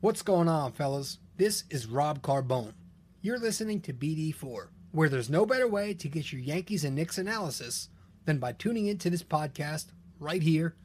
What's 0.00 0.22
going 0.22 0.46
on, 0.46 0.70
fellas? 0.74 1.18
This 1.38 1.64
is 1.70 1.88
Rob 1.88 2.22
Carbone. 2.22 2.74
You're 3.20 3.40
listening 3.40 3.80
to 3.80 3.92
BD4, 3.92 4.68
where 4.92 5.08
there's 5.08 5.28
no 5.28 5.44
better 5.44 5.66
way 5.66 5.92
to 5.92 6.08
get 6.08 6.32
your 6.32 6.40
Yankees 6.40 6.84
and 6.84 6.94
Knicks 6.94 7.18
analysis 7.18 7.88
than 8.24 8.38
by 8.38 8.52
tuning 8.52 8.86
into 8.86 9.10
this 9.10 9.24
podcast 9.24 9.86
right 10.20 10.40
here, 10.40 10.76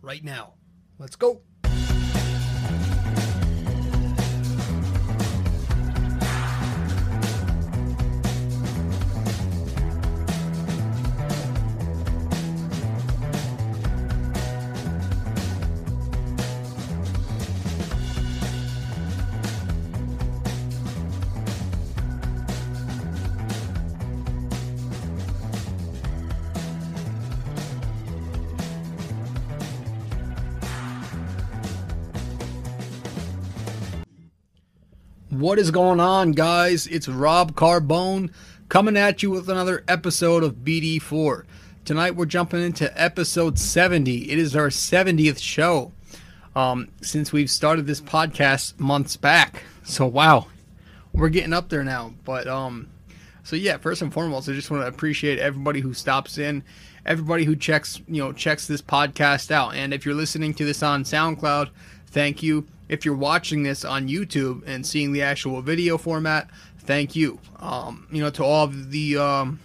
right 0.00 0.24
now. 0.24 0.54
Let's 0.98 1.14
go. 1.14 1.42
What 35.34 35.58
is 35.58 35.72
going 35.72 35.98
on, 35.98 36.30
guys? 36.30 36.86
It's 36.86 37.08
Rob 37.08 37.56
Carbone 37.56 38.32
coming 38.68 38.96
at 38.96 39.20
you 39.20 39.32
with 39.32 39.48
another 39.48 39.82
episode 39.88 40.44
of 40.44 40.58
BD4. 40.58 41.44
Tonight 41.84 42.14
we're 42.14 42.24
jumping 42.26 42.62
into 42.62 43.02
episode 43.02 43.58
70. 43.58 44.30
It 44.30 44.38
is 44.38 44.54
our 44.54 44.68
70th 44.68 45.40
show 45.40 45.90
um, 46.54 46.88
since 47.00 47.32
we've 47.32 47.50
started 47.50 47.84
this 47.84 48.00
podcast 48.00 48.78
months 48.78 49.16
back. 49.16 49.64
So, 49.82 50.06
wow, 50.06 50.46
we're 51.12 51.30
getting 51.30 51.52
up 51.52 51.68
there 51.68 51.82
now. 51.82 52.14
But, 52.24 52.46
um, 52.46 52.88
so 53.42 53.56
yeah, 53.56 53.78
first 53.78 54.02
and 54.02 54.12
foremost, 54.12 54.48
I 54.48 54.52
just 54.52 54.70
want 54.70 54.84
to 54.84 54.86
appreciate 54.86 55.40
everybody 55.40 55.80
who 55.80 55.94
stops 55.94 56.38
in, 56.38 56.62
everybody 57.04 57.42
who 57.42 57.56
checks, 57.56 58.00
you 58.06 58.22
know, 58.22 58.32
checks 58.32 58.68
this 58.68 58.82
podcast 58.82 59.50
out. 59.50 59.74
And 59.74 59.92
if 59.92 60.06
you're 60.06 60.14
listening 60.14 60.54
to 60.54 60.64
this 60.64 60.80
on 60.80 61.02
SoundCloud, 61.02 61.70
thank 62.14 62.42
you 62.42 62.66
if 62.88 63.04
you're 63.04 63.16
watching 63.16 63.62
this 63.62 63.84
on 63.84 64.08
YouTube 64.08 64.62
and 64.66 64.86
seeing 64.86 65.12
the 65.12 65.22
actual 65.22 65.62
video 65.62 65.98
format, 65.98 66.48
thank 66.80 67.16
you. 67.16 67.38
Um, 67.58 68.06
you 68.10 68.22
know, 68.22 68.30
to 68.30 68.44
all 68.44 68.66
the 68.66 69.16
um, 69.16 69.60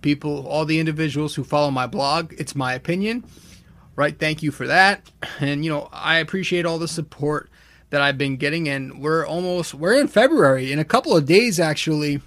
people, 0.00 0.46
all 0.46 0.64
the 0.64 0.78
individuals 0.78 1.34
who 1.34 1.44
follow 1.44 1.70
my 1.70 1.86
blog, 1.86 2.32
it's 2.38 2.54
my 2.54 2.74
opinion, 2.74 3.24
right? 3.96 4.16
Thank 4.18 4.42
you 4.42 4.50
for 4.50 4.66
that. 4.66 5.10
And, 5.40 5.64
you 5.64 5.70
know, 5.70 5.88
I 5.92 6.18
appreciate 6.18 6.66
all 6.66 6.78
the 6.78 6.88
support 6.88 7.50
that 7.90 8.00
I've 8.00 8.18
been 8.18 8.36
getting. 8.36 8.68
And 8.68 9.00
we're 9.00 9.26
almost, 9.26 9.74
we're 9.74 10.00
in 10.00 10.08
February. 10.08 10.72
In 10.72 10.78
a 10.78 10.84
couple 10.84 11.16
of 11.16 11.26
days, 11.26 11.58
actually, 11.58 12.20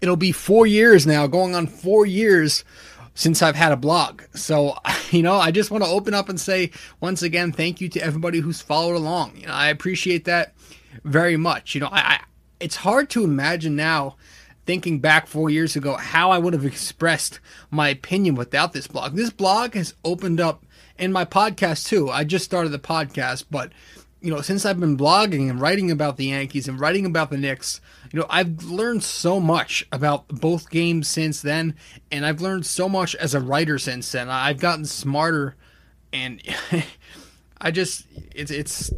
it'll 0.00 0.16
be 0.16 0.32
four 0.32 0.66
years 0.66 1.06
now, 1.06 1.26
going 1.28 1.54
on 1.54 1.68
four 1.68 2.04
years 2.04 2.64
since 3.14 3.42
I've 3.42 3.56
had 3.56 3.70
a 3.70 3.76
blog. 3.76 4.22
So, 4.34 4.76
you 5.12 5.22
know, 5.22 5.36
I 5.36 5.50
just 5.50 5.70
want 5.70 5.84
to 5.84 5.90
open 5.90 6.14
up 6.14 6.28
and 6.28 6.40
say 6.40 6.70
once 7.00 7.22
again, 7.22 7.52
thank 7.52 7.80
you 7.80 7.88
to 7.90 8.00
everybody 8.00 8.40
who's 8.40 8.60
followed 8.60 8.96
along. 8.96 9.36
You 9.36 9.46
know, 9.46 9.52
I 9.52 9.68
appreciate 9.68 10.24
that 10.26 10.54
very 11.04 11.36
much. 11.36 11.74
You 11.74 11.82
know, 11.82 11.88
I, 11.88 12.00
I 12.00 12.20
it's 12.60 12.76
hard 12.76 13.08
to 13.10 13.24
imagine 13.24 13.76
now 13.76 14.16
thinking 14.66 14.98
back 14.98 15.26
four 15.26 15.48
years 15.48 15.76
ago 15.76 15.96
how 15.96 16.30
I 16.30 16.38
would 16.38 16.52
have 16.52 16.64
expressed 16.64 17.40
my 17.70 17.88
opinion 17.88 18.34
without 18.34 18.72
this 18.72 18.86
blog. 18.86 19.14
This 19.14 19.30
blog 19.30 19.74
has 19.74 19.94
opened 20.04 20.40
up 20.40 20.66
in 20.98 21.12
my 21.12 21.24
podcast 21.24 21.86
too. 21.86 22.10
I 22.10 22.24
just 22.24 22.44
started 22.44 22.70
the 22.70 22.78
podcast, 22.78 23.44
but 23.50 23.72
you 24.20 24.34
know, 24.34 24.40
since 24.40 24.64
I've 24.64 24.80
been 24.80 24.96
blogging 24.96 25.48
and 25.48 25.60
writing 25.60 25.90
about 25.90 26.16
the 26.16 26.26
Yankees 26.26 26.66
and 26.66 26.80
writing 26.80 27.06
about 27.06 27.30
the 27.30 27.36
Knicks, 27.36 27.80
you 28.12 28.18
know, 28.18 28.26
I've 28.28 28.64
learned 28.64 29.04
so 29.04 29.38
much 29.38 29.86
about 29.92 30.28
both 30.28 30.70
games 30.70 31.06
since 31.08 31.40
then, 31.40 31.76
and 32.10 32.26
I've 32.26 32.40
learned 32.40 32.66
so 32.66 32.88
much 32.88 33.14
as 33.14 33.34
a 33.34 33.40
writer 33.40 33.78
since 33.78 34.10
then. 34.10 34.28
I've 34.28 34.58
gotten 34.58 34.84
smarter, 34.84 35.54
and 36.12 36.42
I 37.60 37.70
just, 37.70 38.06
it's, 38.34 38.50
it's, 38.50 38.90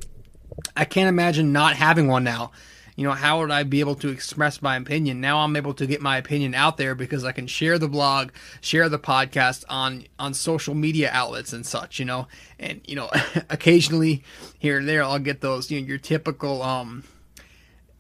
I 0.76 0.84
can't 0.84 1.08
imagine 1.08 1.52
not 1.52 1.76
having 1.76 2.08
one 2.08 2.24
now. 2.24 2.52
You 3.00 3.06
know, 3.06 3.12
how 3.12 3.40
would 3.40 3.50
I 3.50 3.62
be 3.62 3.80
able 3.80 3.94
to 3.94 4.10
express 4.10 4.60
my 4.60 4.76
opinion? 4.76 5.22
Now 5.22 5.38
I'm 5.38 5.56
able 5.56 5.72
to 5.72 5.86
get 5.86 6.02
my 6.02 6.18
opinion 6.18 6.54
out 6.54 6.76
there 6.76 6.94
because 6.94 7.24
I 7.24 7.32
can 7.32 7.46
share 7.46 7.78
the 7.78 7.88
blog, 7.88 8.30
share 8.60 8.90
the 8.90 8.98
podcast 8.98 9.64
on 9.70 10.04
on 10.18 10.34
social 10.34 10.74
media 10.74 11.08
outlets 11.10 11.54
and 11.54 11.64
such, 11.64 11.98
you 11.98 12.04
know. 12.04 12.28
And 12.58 12.82
you 12.84 12.96
know, 12.96 13.08
occasionally 13.48 14.22
here 14.58 14.76
and 14.76 14.86
there 14.86 15.02
I'll 15.02 15.18
get 15.18 15.40
those, 15.40 15.70
you 15.70 15.80
know, 15.80 15.86
your 15.86 15.96
typical 15.96 16.60
um 16.60 17.04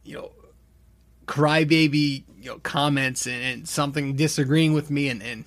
you 0.04 0.16
know, 0.16 0.32
crybaby, 1.24 2.24
you 2.38 2.50
know, 2.50 2.58
comments 2.58 3.26
and, 3.26 3.42
and 3.42 3.66
something 3.66 4.16
disagreeing 4.16 4.74
with 4.74 4.90
me 4.90 5.08
and, 5.08 5.22
and 5.22 5.46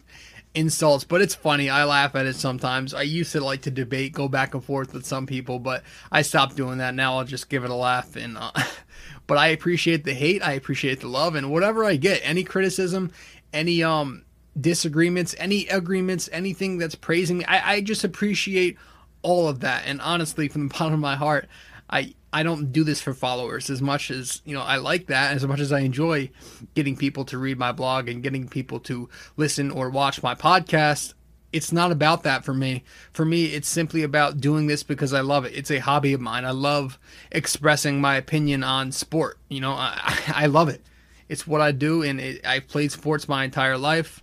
insults, 0.55 1.03
but 1.03 1.21
it's 1.21 1.35
funny. 1.35 1.69
I 1.69 1.83
laugh 1.83 2.15
at 2.15 2.25
it 2.25 2.35
sometimes. 2.35 2.93
I 2.93 3.01
used 3.03 3.31
to 3.33 3.43
like 3.43 3.61
to 3.63 3.71
debate, 3.71 4.13
go 4.13 4.27
back 4.27 4.53
and 4.53 4.63
forth 4.63 4.93
with 4.93 5.05
some 5.05 5.25
people, 5.25 5.59
but 5.59 5.83
I 6.11 6.21
stopped 6.21 6.55
doing 6.55 6.77
that. 6.77 6.93
Now 6.95 7.17
I'll 7.17 7.25
just 7.25 7.49
give 7.49 7.63
it 7.63 7.69
a 7.69 7.75
laugh. 7.75 8.15
And 8.15 8.37
uh, 8.37 8.51
but 9.27 9.37
I 9.37 9.47
appreciate 9.47 10.03
the 10.03 10.13
hate, 10.13 10.41
I 10.41 10.53
appreciate 10.53 11.01
the 11.01 11.07
love, 11.07 11.35
and 11.35 11.51
whatever 11.51 11.85
I 11.85 11.95
get, 11.95 12.21
any 12.23 12.43
criticism, 12.43 13.11
any 13.51 13.83
um 13.83 14.23
disagreements, 14.59 15.35
any 15.39 15.67
agreements, 15.67 16.29
anything 16.31 16.77
that's 16.77 16.95
praising 16.95 17.39
me, 17.39 17.45
I, 17.45 17.73
I 17.73 17.81
just 17.81 18.03
appreciate 18.03 18.77
all 19.23 19.47
of 19.47 19.61
that. 19.61 19.83
And 19.85 19.99
honestly, 20.01 20.47
from 20.47 20.67
the 20.67 20.73
bottom 20.77 20.93
of 20.93 20.99
my 20.99 21.15
heart, 21.15 21.47
I 21.89 22.13
I 22.33 22.41
don't 22.41 22.71
do 22.71 22.83
this 22.83 22.99
for 22.99 23.13
followers 23.13 23.69
as 23.69 23.79
much 23.79 24.09
as, 24.09 24.41
you 24.43 24.55
know, 24.55 24.63
I 24.63 24.77
like 24.77 25.05
that 25.07 25.35
as 25.35 25.45
much 25.45 25.59
as 25.59 25.71
I 25.71 25.81
enjoy 25.81 26.31
getting 26.73 26.97
people 26.97 27.25
to 27.25 27.37
read 27.37 27.59
my 27.59 27.71
blog 27.71 28.09
and 28.09 28.23
getting 28.23 28.47
people 28.47 28.79
to 28.81 29.07
listen 29.37 29.69
or 29.69 29.91
watch 29.91 30.23
my 30.23 30.33
podcast. 30.33 31.13
It's 31.53 31.71
not 31.71 31.91
about 31.91 32.23
that 32.23 32.43
for 32.43 32.53
me. 32.53 32.83
For 33.11 33.23
me, 33.23 33.45
it's 33.45 33.69
simply 33.69 34.01
about 34.03 34.41
doing 34.41 34.67
this 34.67 34.83
because 34.83 35.13
I 35.13 35.21
love 35.21 35.45
it. 35.45 35.53
It's 35.55 35.71
a 35.71 35.79
hobby 35.79 36.13
of 36.13 36.19
mine. 36.19 36.45
I 36.45 36.51
love 36.51 36.99
expressing 37.31 38.01
my 38.01 38.15
opinion 38.15 38.63
on 38.63 38.91
sport. 38.91 39.37
You 39.49 39.61
know, 39.61 39.71
I, 39.71 40.19
I 40.35 40.45
love 40.47 40.67
it. 40.67 40.81
It's 41.29 41.47
what 41.47 41.61
I 41.61 41.71
do, 41.71 42.03
and 42.03 42.19
it, 42.19 42.45
I've 42.45 42.67
played 42.67 42.91
sports 42.91 43.29
my 43.29 43.43
entire 43.43 43.77
life. 43.77 44.21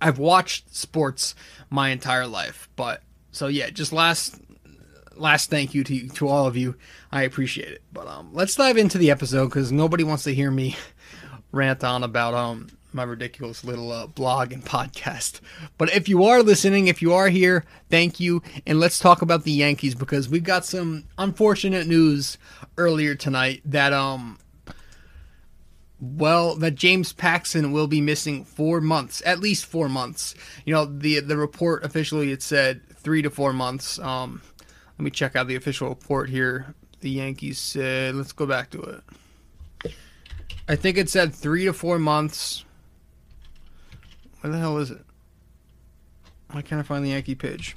I've 0.00 0.18
watched 0.18 0.74
sports 0.74 1.34
my 1.70 1.88
entire 1.88 2.26
life. 2.26 2.68
But 2.76 3.02
so 3.32 3.48
yeah, 3.48 3.70
just 3.70 3.92
last 3.92 4.40
last 5.16 5.50
thank 5.50 5.74
you 5.74 5.82
to 5.84 6.08
to 6.08 6.28
all 6.28 6.46
of 6.46 6.56
you. 6.56 6.76
I 7.10 7.22
appreciate 7.22 7.72
it. 7.72 7.82
But 7.92 8.06
um, 8.06 8.30
let's 8.32 8.54
dive 8.54 8.76
into 8.76 8.98
the 8.98 9.10
episode 9.10 9.46
because 9.46 9.72
nobody 9.72 10.04
wants 10.04 10.24
to 10.24 10.34
hear 10.34 10.50
me 10.50 10.76
rant 11.52 11.82
on 11.82 12.02
about 12.02 12.34
um 12.34 12.68
my 12.94 13.02
ridiculous 13.02 13.64
little 13.64 13.90
uh, 13.90 14.06
blog 14.06 14.52
and 14.52 14.64
podcast. 14.64 15.40
But 15.78 15.92
if 15.92 16.08
you 16.08 16.24
are 16.24 16.42
listening, 16.42 16.88
if 16.88 17.02
you 17.02 17.12
are 17.12 17.28
here, 17.28 17.64
thank 17.90 18.20
you. 18.20 18.42
And 18.66 18.80
let's 18.80 18.98
talk 18.98 19.22
about 19.22 19.44
the 19.44 19.52
Yankees 19.52 19.94
because 19.94 20.28
we've 20.28 20.44
got 20.44 20.64
some 20.64 21.04
unfortunate 21.18 21.86
news 21.86 22.38
earlier 22.78 23.14
tonight 23.14 23.60
that 23.64 23.92
um 23.92 24.38
well, 26.00 26.56
that 26.56 26.74
James 26.74 27.12
Paxton 27.12 27.72
will 27.72 27.86
be 27.86 28.00
missing 28.00 28.44
four 28.44 28.80
months, 28.80 29.22
at 29.24 29.40
least 29.40 29.64
four 29.64 29.88
months. 29.88 30.34
You 30.66 30.74
know, 30.74 30.84
the 30.84 31.20
the 31.20 31.36
report 31.36 31.84
officially 31.84 32.30
it 32.30 32.42
said 32.42 32.82
three 32.96 33.22
to 33.22 33.30
four 33.30 33.52
months. 33.52 33.98
Um, 33.98 34.42
let 34.98 35.04
me 35.04 35.10
check 35.10 35.34
out 35.34 35.48
the 35.48 35.56
official 35.56 35.88
report 35.88 36.28
here. 36.28 36.74
The 37.00 37.10
Yankees 37.10 37.58
said, 37.58 38.14
let's 38.14 38.32
go 38.32 38.46
back 38.46 38.70
to 38.70 38.80
it. 38.80 39.94
I 40.68 40.76
think 40.76 40.96
it 40.96 41.10
said 41.10 41.34
three 41.34 41.64
to 41.66 41.72
four 41.72 41.98
months. 41.98 42.64
Where 44.44 44.52
the 44.52 44.58
hell 44.58 44.76
is 44.76 44.90
it? 44.90 45.00
Why 46.50 46.60
can't 46.60 46.78
I 46.78 46.82
find 46.82 47.02
the 47.02 47.12
Yankee 47.12 47.34
page? 47.34 47.76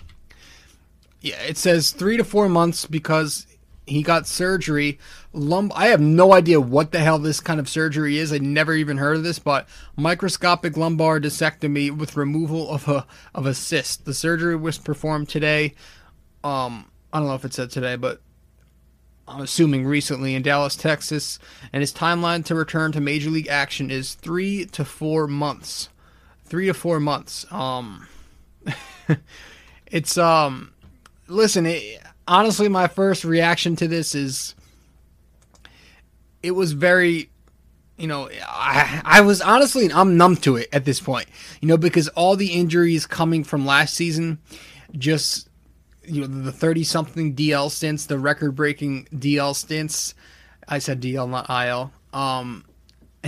Yeah, 1.21 1.39
it 1.43 1.55
says 1.57 1.91
three 1.91 2.17
to 2.17 2.25
four 2.25 2.49
months 2.49 2.85
because 2.85 3.47
he 3.85 4.03
got 4.03 4.27
surgery. 4.27 4.99
Lumb- 5.31 5.71
I 5.73 5.87
have 5.87 6.01
no 6.01 6.33
idea 6.33 6.59
what 6.59 6.91
the 6.91 6.99
hell 6.99 7.19
this 7.19 7.39
kind 7.39 7.61
of 7.61 7.69
surgery 7.69 8.17
is. 8.17 8.33
I 8.33 8.39
never 8.39 8.73
even 8.73 8.97
heard 8.97 9.15
of 9.15 9.23
this, 9.23 9.39
but 9.39 9.65
microscopic 9.95 10.75
lumbar 10.75 11.21
discectomy 11.21 11.89
with 11.89 12.17
removal 12.17 12.69
of 12.69 12.89
a 12.89 13.07
of 13.33 13.45
a 13.45 13.53
cyst. 13.53 14.03
The 14.03 14.13
surgery 14.13 14.57
was 14.57 14.77
performed 14.77 15.29
today. 15.29 15.73
Um, 16.43 16.91
I 17.13 17.19
don't 17.19 17.29
know 17.29 17.35
if 17.35 17.45
it 17.45 17.53
said 17.53 17.69
today, 17.69 17.95
but 17.95 18.21
I'm 19.25 19.39
assuming 19.39 19.85
recently 19.85 20.35
in 20.35 20.41
Dallas, 20.41 20.75
Texas, 20.75 21.39
and 21.71 21.79
his 21.79 21.93
timeline 21.93 22.43
to 22.43 22.55
return 22.55 22.91
to 22.91 22.99
major 22.99 23.29
league 23.29 23.47
action 23.47 23.89
is 23.89 24.15
three 24.15 24.65
to 24.65 24.83
four 24.83 25.27
months. 25.27 25.87
Three 26.47 26.67
to 26.67 26.73
four 26.73 26.99
months. 26.99 27.45
Um, 27.51 28.07
it's 29.87 30.17
um, 30.17 30.73
listen. 31.27 31.65
It, 31.65 32.01
honestly, 32.27 32.69
my 32.69 32.87
first 32.87 33.23
reaction 33.23 33.75
to 33.77 33.87
this 33.87 34.15
is 34.15 34.55
it 36.41 36.51
was 36.51 36.71
very 36.71 37.29
you 37.97 38.07
know, 38.07 38.29
I, 38.47 39.01
I 39.03 39.21
was 39.21 39.41
honestly, 39.41 39.91
I'm 39.91 40.17
numb 40.17 40.35
to 40.37 40.55
it 40.55 40.69
at 40.71 40.85
this 40.85 40.99
point, 40.99 41.27
you 41.61 41.67
know, 41.67 41.77
because 41.77 42.07
all 42.09 42.35
the 42.35 42.53
injuries 42.53 43.07
coming 43.07 43.43
from 43.43 43.65
last 43.65 43.95
season 43.95 44.37
just 44.95 45.49
you 46.03 46.21
know 46.21 46.27
the 46.27 46.51
30 46.51 46.83
something 46.83 47.35
DL 47.35 47.69
stints, 47.69 48.05
the 48.05 48.19
record 48.19 48.55
breaking 48.55 49.07
DL 49.13 49.55
stints. 49.55 50.13
I 50.67 50.79
said 50.79 51.01
DL, 51.01 51.29
not 51.29 51.49
IL. 51.49 51.91
Um, 52.13 52.65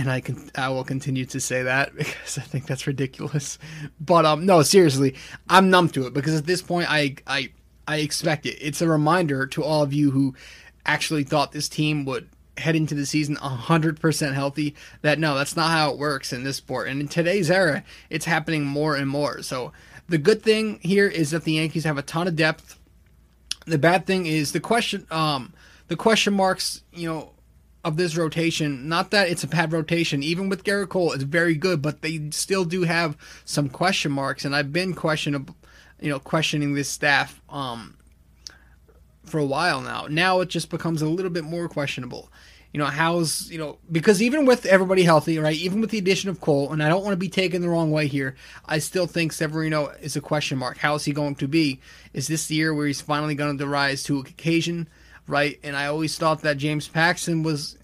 and 0.00 0.10
I 0.10 0.20
can 0.20 0.50
I 0.54 0.70
will 0.70 0.84
continue 0.84 1.26
to 1.26 1.40
say 1.40 1.62
that 1.62 1.94
because 1.96 2.38
I 2.38 2.42
think 2.42 2.66
that's 2.66 2.86
ridiculous. 2.86 3.58
But 4.00 4.24
um, 4.24 4.46
no, 4.46 4.62
seriously, 4.62 5.14
I'm 5.48 5.70
numb 5.70 5.90
to 5.90 6.06
it 6.06 6.14
because 6.14 6.34
at 6.34 6.46
this 6.46 6.62
point, 6.62 6.90
I 6.90 7.16
I 7.26 7.50
I 7.86 7.98
expect 7.98 8.46
it. 8.46 8.56
It's 8.60 8.80
a 8.80 8.88
reminder 8.88 9.46
to 9.48 9.62
all 9.62 9.82
of 9.82 9.92
you 9.92 10.10
who 10.10 10.34
actually 10.86 11.24
thought 11.24 11.52
this 11.52 11.68
team 11.68 12.04
would 12.06 12.28
head 12.56 12.76
into 12.76 12.94
the 12.94 13.06
season 13.06 13.36
100% 13.36 14.34
healthy 14.34 14.74
that 15.00 15.18
no 15.18 15.34
that's 15.34 15.56
not 15.56 15.70
how 15.70 15.90
it 15.90 15.98
works 15.98 16.30
in 16.30 16.44
this 16.44 16.58
sport 16.58 16.88
and 16.88 17.00
in 17.00 17.08
today's 17.08 17.50
era 17.50 17.82
it's 18.10 18.26
happening 18.26 18.64
more 18.64 18.96
and 18.96 19.08
more 19.08 19.40
so 19.40 19.72
the 20.10 20.18
good 20.18 20.42
thing 20.42 20.78
here 20.82 21.06
is 21.06 21.30
that 21.30 21.44
the 21.44 21.52
yankees 21.52 21.84
have 21.84 21.96
a 21.96 22.02
ton 22.02 22.28
of 22.28 22.36
depth 22.36 22.78
the 23.66 23.78
bad 23.78 24.04
thing 24.04 24.26
is 24.26 24.52
the 24.52 24.60
question 24.60 25.06
um 25.10 25.54
the 25.88 25.96
question 25.96 26.34
marks 26.34 26.82
you 26.92 27.08
know 27.08 27.32
of 27.84 27.96
this 27.96 28.16
rotation 28.16 28.88
not 28.88 29.10
that 29.10 29.28
it's 29.28 29.44
a 29.44 29.48
bad 29.48 29.72
rotation 29.72 30.22
even 30.22 30.48
with 30.48 30.64
Gerrit 30.64 30.88
Cole 30.90 31.12
it's 31.12 31.22
very 31.22 31.54
good 31.54 31.80
but 31.80 32.02
they 32.02 32.28
still 32.30 32.64
do 32.64 32.82
have 32.82 33.16
some 33.44 33.68
question 33.68 34.12
marks 34.12 34.44
and 34.44 34.54
I've 34.54 34.72
been 34.72 34.94
questionable 34.94 35.56
you 36.00 36.10
know 36.10 36.18
questioning 36.18 36.74
this 36.74 36.88
staff 36.88 37.40
um 37.48 37.96
for 39.30 39.38
a 39.38 39.46
while 39.46 39.80
now. 39.80 40.06
Now 40.10 40.40
it 40.40 40.48
just 40.48 40.68
becomes 40.68 41.00
a 41.00 41.08
little 41.08 41.30
bit 41.30 41.44
more 41.44 41.68
questionable. 41.68 42.30
You 42.72 42.78
know, 42.78 42.86
how's, 42.86 43.50
you 43.50 43.58
know, 43.58 43.78
because 43.90 44.22
even 44.22 44.46
with 44.46 44.64
everybody 44.66 45.02
healthy, 45.02 45.38
right, 45.38 45.56
even 45.56 45.80
with 45.80 45.90
the 45.90 45.98
addition 45.98 46.30
of 46.30 46.40
Cole, 46.40 46.72
and 46.72 46.82
I 46.82 46.88
don't 46.88 47.02
want 47.02 47.14
to 47.14 47.18
be 47.18 47.28
taken 47.28 47.62
the 47.62 47.68
wrong 47.68 47.90
way 47.90 48.06
here, 48.06 48.36
I 48.64 48.78
still 48.78 49.08
think 49.08 49.32
Severino 49.32 49.88
is 50.00 50.14
a 50.14 50.20
question 50.20 50.56
mark. 50.58 50.78
How 50.78 50.94
is 50.94 51.04
he 51.04 51.12
going 51.12 51.34
to 51.36 51.48
be? 51.48 51.80
Is 52.12 52.28
this 52.28 52.46
the 52.46 52.54
year 52.54 52.72
where 52.72 52.86
he's 52.86 53.00
finally 53.00 53.34
going 53.34 53.58
to 53.58 53.66
rise 53.66 54.04
to 54.04 54.20
occasion, 54.20 54.88
right? 55.30 55.58
And 55.62 55.76
I 55.76 55.86
always 55.86 56.18
thought 56.18 56.42
that 56.42 56.58
James 56.58 56.88
Paxton 56.88 57.42
was, 57.42 57.78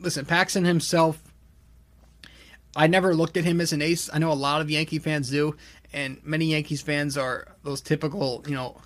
listen, 0.00 0.24
Paxton 0.24 0.64
himself, 0.64 1.22
I 2.74 2.86
never 2.86 3.14
looked 3.14 3.36
at 3.36 3.44
him 3.44 3.60
as 3.60 3.72
an 3.72 3.82
ace. 3.82 4.08
I 4.12 4.18
know 4.18 4.32
a 4.32 4.34
lot 4.34 4.60
of 4.60 4.70
Yankee 4.70 4.98
fans 4.98 5.30
do, 5.30 5.56
and 5.92 6.18
many 6.24 6.46
Yankees 6.46 6.80
fans 6.80 7.18
are 7.18 7.54
those 7.62 7.80
typical, 7.82 8.42
you 8.46 8.54
know, 8.54 8.80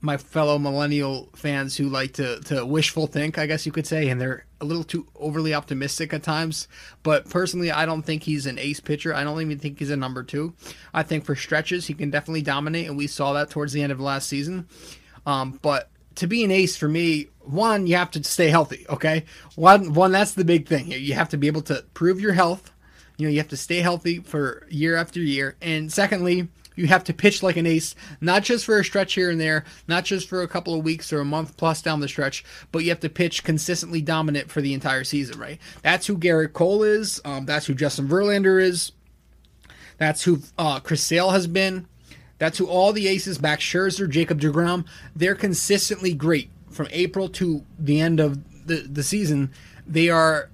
my 0.00 0.16
fellow 0.16 0.58
millennial 0.58 1.28
fans 1.34 1.76
who 1.76 1.88
like 1.88 2.12
to, 2.14 2.40
to 2.42 2.64
wishful 2.64 3.08
think, 3.08 3.36
I 3.36 3.46
guess 3.46 3.66
you 3.66 3.72
could 3.72 3.86
say, 3.86 4.08
and 4.08 4.20
they're 4.20 4.46
a 4.60 4.64
little 4.64 4.84
too 4.84 5.08
overly 5.16 5.54
optimistic 5.54 6.14
at 6.14 6.22
times. 6.22 6.68
But 7.02 7.28
personally, 7.28 7.72
I 7.72 7.84
don't 7.84 8.02
think 8.02 8.22
he's 8.22 8.46
an 8.46 8.58
ace 8.58 8.80
pitcher. 8.80 9.12
I 9.12 9.24
don't 9.24 9.40
even 9.40 9.58
think 9.58 9.80
he's 9.80 9.90
a 9.90 9.96
number 9.96 10.22
two. 10.22 10.54
I 10.94 11.02
think 11.02 11.24
for 11.24 11.34
stretches, 11.34 11.86
he 11.86 11.94
can 11.94 12.10
definitely 12.10 12.42
dominate, 12.42 12.86
and 12.86 12.96
we 12.96 13.08
saw 13.08 13.32
that 13.32 13.50
towards 13.50 13.72
the 13.72 13.82
end 13.82 13.90
of 13.90 14.00
last 14.00 14.28
season. 14.28 14.68
Um, 15.26 15.58
but 15.62 15.90
to 16.18 16.26
be 16.26 16.44
an 16.44 16.50
ace 16.50 16.76
for 16.76 16.88
me, 16.88 17.28
one, 17.40 17.86
you 17.86 17.96
have 17.96 18.10
to 18.12 18.22
stay 18.22 18.48
healthy, 18.48 18.86
okay? 18.88 19.24
One, 19.56 19.94
one, 19.94 20.12
that's 20.12 20.34
the 20.34 20.44
big 20.44 20.68
thing. 20.68 20.90
You 20.90 21.14
have 21.14 21.30
to 21.30 21.36
be 21.36 21.46
able 21.46 21.62
to 21.62 21.84
prove 21.94 22.20
your 22.20 22.32
health. 22.32 22.72
You 23.16 23.26
know, 23.26 23.32
you 23.32 23.38
have 23.38 23.48
to 23.48 23.56
stay 23.56 23.78
healthy 23.78 24.20
for 24.20 24.66
year 24.68 24.96
after 24.96 25.20
year. 25.20 25.56
And 25.60 25.92
secondly, 25.92 26.48
you 26.76 26.86
have 26.86 27.04
to 27.04 27.12
pitch 27.12 27.42
like 27.42 27.56
an 27.56 27.66
ace, 27.66 27.96
not 28.20 28.44
just 28.44 28.64
for 28.64 28.78
a 28.78 28.84
stretch 28.84 29.14
here 29.14 29.30
and 29.30 29.40
there, 29.40 29.64
not 29.88 30.04
just 30.04 30.28
for 30.28 30.42
a 30.42 30.48
couple 30.48 30.74
of 30.74 30.84
weeks 30.84 31.12
or 31.12 31.20
a 31.20 31.24
month 31.24 31.56
plus 31.56 31.82
down 31.82 32.00
the 32.00 32.06
stretch, 32.06 32.44
but 32.70 32.84
you 32.84 32.90
have 32.90 33.00
to 33.00 33.08
pitch 33.08 33.42
consistently 33.42 34.00
dominant 34.00 34.50
for 34.50 34.60
the 34.60 34.74
entire 34.74 35.02
season, 35.02 35.40
right? 35.40 35.58
That's 35.82 36.06
who 36.06 36.16
Gerrit 36.16 36.52
Cole 36.52 36.84
is. 36.84 37.20
Um, 37.24 37.46
that's 37.46 37.66
who 37.66 37.74
Justin 37.74 38.06
Verlander 38.06 38.62
is. 38.62 38.92
That's 39.96 40.22
who 40.22 40.40
uh, 40.56 40.78
Chris 40.78 41.02
Sale 41.02 41.30
has 41.30 41.48
been. 41.48 41.88
That's 42.38 42.58
who 42.58 42.66
all 42.66 42.92
the 42.92 43.08
aces, 43.08 43.40
Max 43.40 43.64
Scherzer, 43.64 44.08
Jacob 44.08 44.40
DeGrom, 44.40 44.86
they're 45.14 45.34
consistently 45.34 46.14
great 46.14 46.50
from 46.70 46.88
April 46.90 47.28
to 47.30 47.64
the 47.78 48.00
end 48.00 48.20
of 48.20 48.66
the, 48.66 48.76
the 48.76 49.02
season. 49.02 49.50
They 49.86 50.08
are 50.08 50.50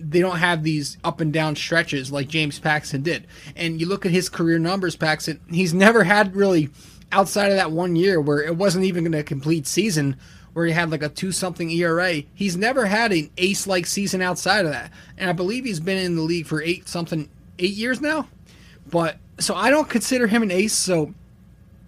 they 0.00 0.20
don't 0.20 0.38
have 0.38 0.62
these 0.62 0.96
up 1.02 1.20
and 1.20 1.32
down 1.32 1.56
stretches 1.56 2.12
like 2.12 2.28
James 2.28 2.58
Paxton 2.58 3.02
did. 3.02 3.26
And 3.56 3.80
you 3.80 3.86
look 3.86 4.06
at 4.06 4.12
his 4.12 4.28
career 4.28 4.58
numbers, 4.58 4.94
Paxton, 4.94 5.40
he's 5.50 5.74
never 5.74 6.04
had 6.04 6.36
really 6.36 6.70
outside 7.10 7.50
of 7.50 7.56
that 7.56 7.72
one 7.72 7.96
year 7.96 8.20
where 8.20 8.40
it 8.40 8.56
wasn't 8.56 8.84
even 8.84 9.02
going 9.02 9.12
to 9.12 9.22
complete 9.22 9.66
season 9.66 10.16
where 10.52 10.66
he 10.66 10.72
had 10.72 10.90
like 10.90 11.02
a 11.02 11.08
two 11.08 11.32
something 11.32 11.70
ERA. 11.70 12.22
He's 12.34 12.56
never 12.56 12.86
had 12.86 13.12
an 13.12 13.30
ace 13.36 13.66
like 13.66 13.86
season 13.86 14.22
outside 14.22 14.66
of 14.66 14.72
that. 14.72 14.92
And 15.16 15.28
I 15.28 15.32
believe 15.32 15.64
he's 15.64 15.80
been 15.80 15.98
in 15.98 16.16
the 16.16 16.22
league 16.22 16.46
for 16.46 16.62
eight 16.62 16.88
something 16.88 17.28
eight 17.58 17.74
years 17.74 18.00
now. 18.00 18.28
But 18.90 19.18
so 19.38 19.54
I 19.54 19.70
don't 19.70 19.88
consider 19.88 20.26
him 20.26 20.42
an 20.42 20.50
ace. 20.50 20.74
So 20.74 21.14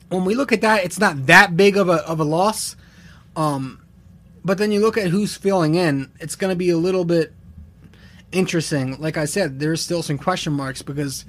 when 0.09 0.25
we 0.25 0.35
look 0.35 0.53
at 0.53 0.61
that, 0.61 0.85
it's 0.85 0.99
not 0.99 1.27
that 1.27 1.57
big 1.57 1.77
of 1.77 1.89
a 1.89 2.07
of 2.07 2.21
a 2.21 2.25
loss. 2.25 2.77
Um, 3.37 3.81
but 4.45 4.59
then 4.59 4.73
you 4.73 4.81
look 4.81 4.97
at 4.97 5.09
who's 5.09 5.37
filling 5.37 5.75
in, 5.75 6.11
it's 6.19 6.37
going 6.37 6.51
to 6.51 6.57
be 6.57 6.71
a 6.71 6.77
little 6.77 7.05
bit 7.05 7.33
interesting. 8.33 9.01
Like 9.01 9.17
I 9.17 9.25
said, 9.25 9.61
there's 9.61 9.83
still 9.83 10.03
some 10.03 10.19
question 10.19 10.53
marks 10.53 10.83
because 10.83 11.25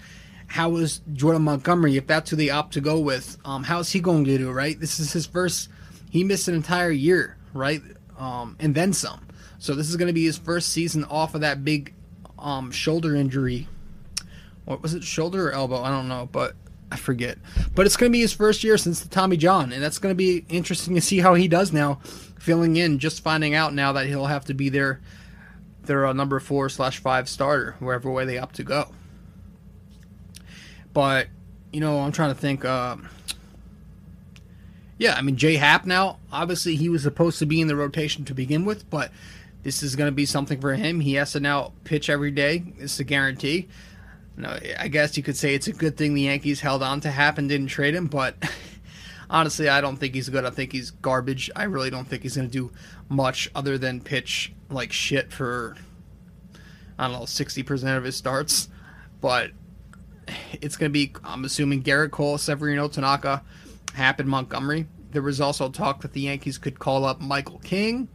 how 0.47 0.75
is 0.77 1.01
Jordan 1.13 1.43
Montgomery, 1.43 1.97
if 1.97 2.07
that's 2.07 2.29
who 2.29 2.35
they 2.35 2.49
opt 2.49 2.73
to 2.73 2.81
go 2.81 2.99
with, 2.99 3.37
um, 3.45 3.63
how 3.63 3.79
is 3.79 3.91
he 3.91 3.99
going 3.99 4.25
to 4.25 4.37
do, 4.37 4.51
right? 4.51 4.79
This 4.79 4.99
is 4.99 5.13
his 5.13 5.25
first, 5.25 5.69
he 6.09 6.23
missed 6.23 6.47
an 6.47 6.55
entire 6.55 6.91
year, 6.91 7.37
right? 7.53 7.81
Um, 8.17 8.57
and 8.59 8.75
then 8.75 8.93
some. 8.93 9.27
So 9.59 9.75
this 9.75 9.89
is 9.89 9.95
going 9.95 10.07
to 10.07 10.13
be 10.13 10.25
his 10.25 10.37
first 10.37 10.69
season 10.69 11.05
off 11.05 11.35
of 11.35 11.41
that 11.41 11.63
big 11.63 11.93
um, 12.39 12.71
shoulder 12.71 13.15
injury. 13.15 13.67
What 14.65 14.81
was 14.81 14.93
it, 14.93 15.03
shoulder 15.03 15.49
or 15.49 15.51
elbow? 15.53 15.81
I 15.81 15.89
don't 15.89 16.07
know, 16.07 16.29
but 16.31 16.55
I 16.91 16.97
forget. 16.97 17.37
But 17.73 17.85
it's 17.85 17.97
going 17.97 18.11
to 18.11 18.15
be 18.15 18.21
his 18.21 18.33
first 18.33 18.63
year 18.63 18.77
since 18.77 18.99
the 18.99 19.09
Tommy 19.09 19.37
John, 19.37 19.71
and 19.71 19.81
that's 19.81 19.97
going 19.97 20.11
to 20.11 20.17
be 20.17 20.45
interesting 20.49 20.95
to 20.95 21.01
see 21.01 21.19
how 21.19 21.33
he 21.33 21.47
does 21.47 21.71
now, 21.71 21.95
filling 22.39 22.75
in, 22.75 22.99
just 22.99 23.23
finding 23.23 23.55
out 23.55 23.73
now 23.73 23.91
that 23.93 24.07
he'll 24.07 24.25
have 24.25 24.45
to 24.45 24.53
be 24.53 24.69
there 24.69 24.99
their 25.83 26.05
uh, 26.05 26.13
number 26.13 26.39
four 26.39 26.69
slash 26.69 26.99
five 26.99 27.27
starter, 27.27 27.75
wherever 27.79 28.09
way 28.11 28.25
they 28.25 28.37
opt 28.37 28.55
to 28.55 28.63
go. 28.63 28.87
But 30.93 31.27
you 31.71 31.79
know, 31.79 31.99
I'm 31.99 32.11
trying 32.11 32.33
to 32.33 32.39
think. 32.39 32.65
Uh, 32.65 32.97
yeah, 34.97 35.15
I 35.15 35.21
mean 35.21 35.35
Jay 35.35 35.55
Happ 35.55 35.85
now. 35.85 36.19
Obviously, 36.31 36.75
he 36.75 36.89
was 36.89 37.03
supposed 37.03 37.39
to 37.39 37.45
be 37.45 37.61
in 37.61 37.67
the 37.67 37.75
rotation 37.75 38.25
to 38.25 38.33
begin 38.35 38.65
with, 38.65 38.89
but 38.89 39.11
this 39.63 39.81
is 39.81 39.95
going 39.95 40.07
to 40.07 40.15
be 40.15 40.25
something 40.25 40.59
for 40.59 40.73
him. 40.73 40.99
He 40.99 41.15
has 41.15 41.31
to 41.31 41.39
now 41.39 41.73
pitch 41.83 42.09
every 42.09 42.31
day. 42.31 42.63
It's 42.77 42.99
a 42.99 43.03
guarantee. 43.03 43.67
No, 44.37 44.57
I 44.79 44.87
guess 44.87 45.17
you 45.17 45.23
could 45.23 45.37
say 45.37 45.53
it's 45.53 45.67
a 45.67 45.73
good 45.73 45.97
thing 45.97 46.13
the 46.13 46.21
Yankees 46.23 46.61
held 46.61 46.81
on 46.81 47.01
to 47.01 47.11
Happ 47.11 47.37
and 47.37 47.49
didn't 47.49 47.67
trade 47.67 47.93
him, 47.93 48.07
but 48.07 48.35
honestly, 49.29 49.69
I 49.69 49.81
don't 49.81 49.97
think 49.97 50.13
he's 50.13 50.29
good. 50.29 50.45
I 50.45 50.49
think 50.49 50.71
he's 50.71 50.91
garbage. 50.91 51.49
I 51.55 51.63
really 51.63 51.89
don't 51.89 52.07
think 52.07 52.23
he's 52.23 52.35
going 52.35 52.49
to 52.49 52.51
do 52.51 52.71
much 53.09 53.49
other 53.55 53.77
than 53.77 54.01
pitch 54.01 54.53
like 54.69 54.91
shit 54.93 55.31
for 55.33 55.75
I 56.97 57.07
don't 57.07 57.19
know 57.19 57.25
sixty 57.25 57.63
percent 57.63 57.97
of 57.97 58.03
his 58.03 58.15
starts. 58.15 58.69
But 59.21 59.51
it's 60.53 60.77
going 60.77 60.89
to 60.89 60.93
be 60.93 61.13
I'm 61.23 61.45
assuming 61.45 61.83
Gerrit 61.83 62.11
Cole, 62.11 62.37
Severino 62.37 62.87
Tanaka, 62.87 63.43
Happ, 63.93 64.23
Montgomery. 64.23 64.87
There 65.11 65.21
was 65.21 65.41
also 65.41 65.69
talk 65.69 66.01
that 66.01 66.13
the 66.13 66.21
Yankees 66.21 66.57
could 66.57 66.79
call 66.79 67.05
up 67.05 67.19
Michael 67.19 67.59
King, 67.59 68.07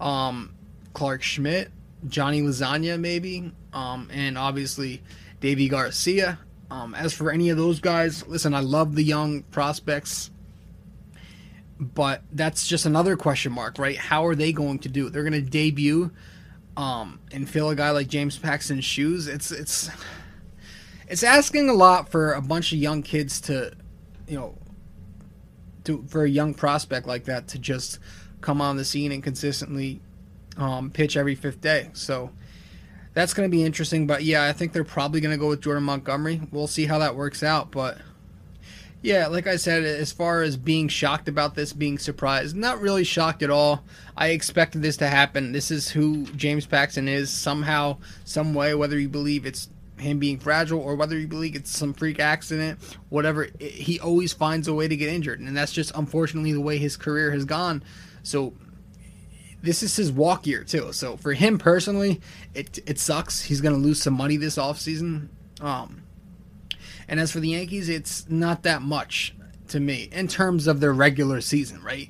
um, 0.00 0.52
Clarke 0.92 1.22
Schmidt, 1.22 1.70
Johnny 2.08 2.42
Lasagna, 2.42 2.98
maybe, 2.98 3.52
um, 3.72 4.08
and 4.12 4.36
obviously 4.36 5.00
Deivi 5.44 5.68
Garcia. 5.68 6.38
Um, 6.70 6.94
as 6.94 7.12
for 7.12 7.30
any 7.30 7.50
of 7.50 7.56
those 7.56 7.78
guys, 7.78 8.26
listen, 8.26 8.54
I 8.54 8.60
love 8.60 8.94
the 8.94 9.04
young 9.04 9.42
prospects 9.42 10.30
but 11.78 12.22
that's 12.32 12.66
just 12.66 12.86
another 12.86 13.16
question 13.16 13.52
mark, 13.52 13.78
right? 13.78 13.96
How 13.96 14.26
are 14.26 14.34
they 14.34 14.52
going 14.52 14.78
to 14.80 14.88
do? 14.88 15.10
They're 15.10 15.22
going 15.22 15.32
to 15.32 15.40
debut 15.42 16.10
um, 16.76 17.20
and 17.32 17.48
fill 17.48 17.70
a 17.70 17.76
guy 17.76 17.90
like 17.90 18.08
James 18.08 18.38
Paxton's 18.38 18.84
shoes. 18.84 19.26
It's 19.26 19.50
it's 19.50 19.90
it's 21.08 21.22
asking 21.22 21.68
a 21.68 21.74
lot 21.74 22.08
for 22.08 22.32
a 22.32 22.40
bunch 22.40 22.72
of 22.72 22.78
young 22.78 23.02
kids 23.02 23.40
to, 23.42 23.72
you 24.26 24.36
know, 24.36 24.58
to 25.84 26.04
for 26.08 26.24
a 26.24 26.28
young 26.28 26.54
prospect 26.54 27.06
like 27.06 27.24
that 27.24 27.48
to 27.48 27.58
just 27.58 27.98
come 28.40 28.60
on 28.60 28.76
the 28.76 28.84
scene 28.84 29.12
and 29.12 29.22
consistently 29.22 30.00
um, 30.56 30.90
pitch 30.90 31.16
every 31.16 31.34
fifth 31.34 31.60
day. 31.60 31.90
So 31.92 32.30
that's 33.14 33.32
going 33.32 33.48
to 33.48 33.56
be 33.56 33.64
interesting. 33.64 34.06
But 34.06 34.24
yeah, 34.24 34.44
I 34.44 34.52
think 34.52 34.72
they're 34.72 34.84
probably 34.84 35.20
going 35.20 35.34
to 35.34 35.40
go 35.40 35.48
with 35.48 35.60
Jordan 35.60 35.84
Montgomery. 35.84 36.40
We'll 36.52 36.66
see 36.66 36.86
how 36.86 36.98
that 36.98 37.16
works 37.16 37.42
out, 37.42 37.70
but 37.70 37.98
yeah, 39.04 39.26
like 39.26 39.46
I 39.46 39.56
said, 39.56 39.84
as 39.84 40.12
far 40.12 40.40
as 40.40 40.56
being 40.56 40.88
shocked 40.88 41.28
about 41.28 41.54
this, 41.54 41.74
being 41.74 41.98
surprised, 41.98 42.56
not 42.56 42.80
really 42.80 43.04
shocked 43.04 43.42
at 43.42 43.50
all. 43.50 43.84
I 44.16 44.28
expected 44.28 44.80
this 44.80 44.96
to 44.96 45.08
happen. 45.08 45.52
This 45.52 45.70
is 45.70 45.90
who 45.90 46.24
James 46.36 46.64
Paxton 46.64 47.06
is 47.06 47.30
somehow, 47.30 47.98
some 48.24 48.54
way, 48.54 48.74
whether 48.74 48.98
you 48.98 49.10
believe 49.10 49.44
it's 49.44 49.68
him 49.98 50.18
being 50.18 50.38
fragile 50.38 50.80
or 50.80 50.96
whether 50.96 51.18
you 51.18 51.28
believe 51.28 51.54
it's 51.54 51.76
some 51.76 51.92
freak 51.92 52.18
accident, 52.18 52.78
whatever, 53.10 53.48
he 53.60 54.00
always 54.00 54.32
finds 54.32 54.68
a 54.68 54.74
way 54.74 54.88
to 54.88 54.96
get 54.96 55.10
injured. 55.10 55.38
And 55.38 55.54
that's 55.54 55.72
just 55.72 55.92
unfortunately 55.94 56.54
the 56.54 56.62
way 56.62 56.78
his 56.78 56.96
career 56.96 57.30
has 57.32 57.44
gone. 57.44 57.84
So 58.22 58.54
this 59.64 59.82
is 59.82 59.96
his 59.96 60.12
walk 60.12 60.46
year 60.46 60.62
too. 60.64 60.92
So 60.92 61.16
for 61.16 61.32
him 61.32 61.58
personally, 61.58 62.20
it 62.54 62.78
it 62.86 62.98
sucks. 62.98 63.42
He's 63.42 63.60
going 63.60 63.74
to 63.74 63.80
lose 63.80 64.02
some 64.02 64.14
money 64.14 64.36
this 64.36 64.56
offseason. 64.56 65.28
Um 65.60 66.02
and 67.08 67.20
as 67.20 67.32
for 67.32 67.40
the 67.40 67.48
Yankees, 67.50 67.88
it's 67.88 68.28
not 68.28 68.62
that 68.62 68.82
much. 68.82 69.34
to 69.68 69.80
me 69.80 70.08
in 70.12 70.28
terms 70.28 70.66
of 70.66 70.80
their 70.80 70.92
regular 70.92 71.40
season, 71.40 71.82
right? 71.82 72.08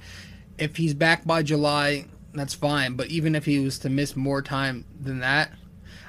If 0.58 0.76
he's 0.76 0.92
back 0.94 1.24
by 1.24 1.42
July, 1.42 2.06
that's 2.32 2.54
fine. 2.54 2.96
But 2.96 3.08
even 3.08 3.34
if 3.36 3.44
he 3.44 3.60
was 3.60 3.78
to 3.80 3.88
miss 3.88 4.16
more 4.16 4.42
time 4.42 4.84
than 5.00 5.20
that, 5.20 5.50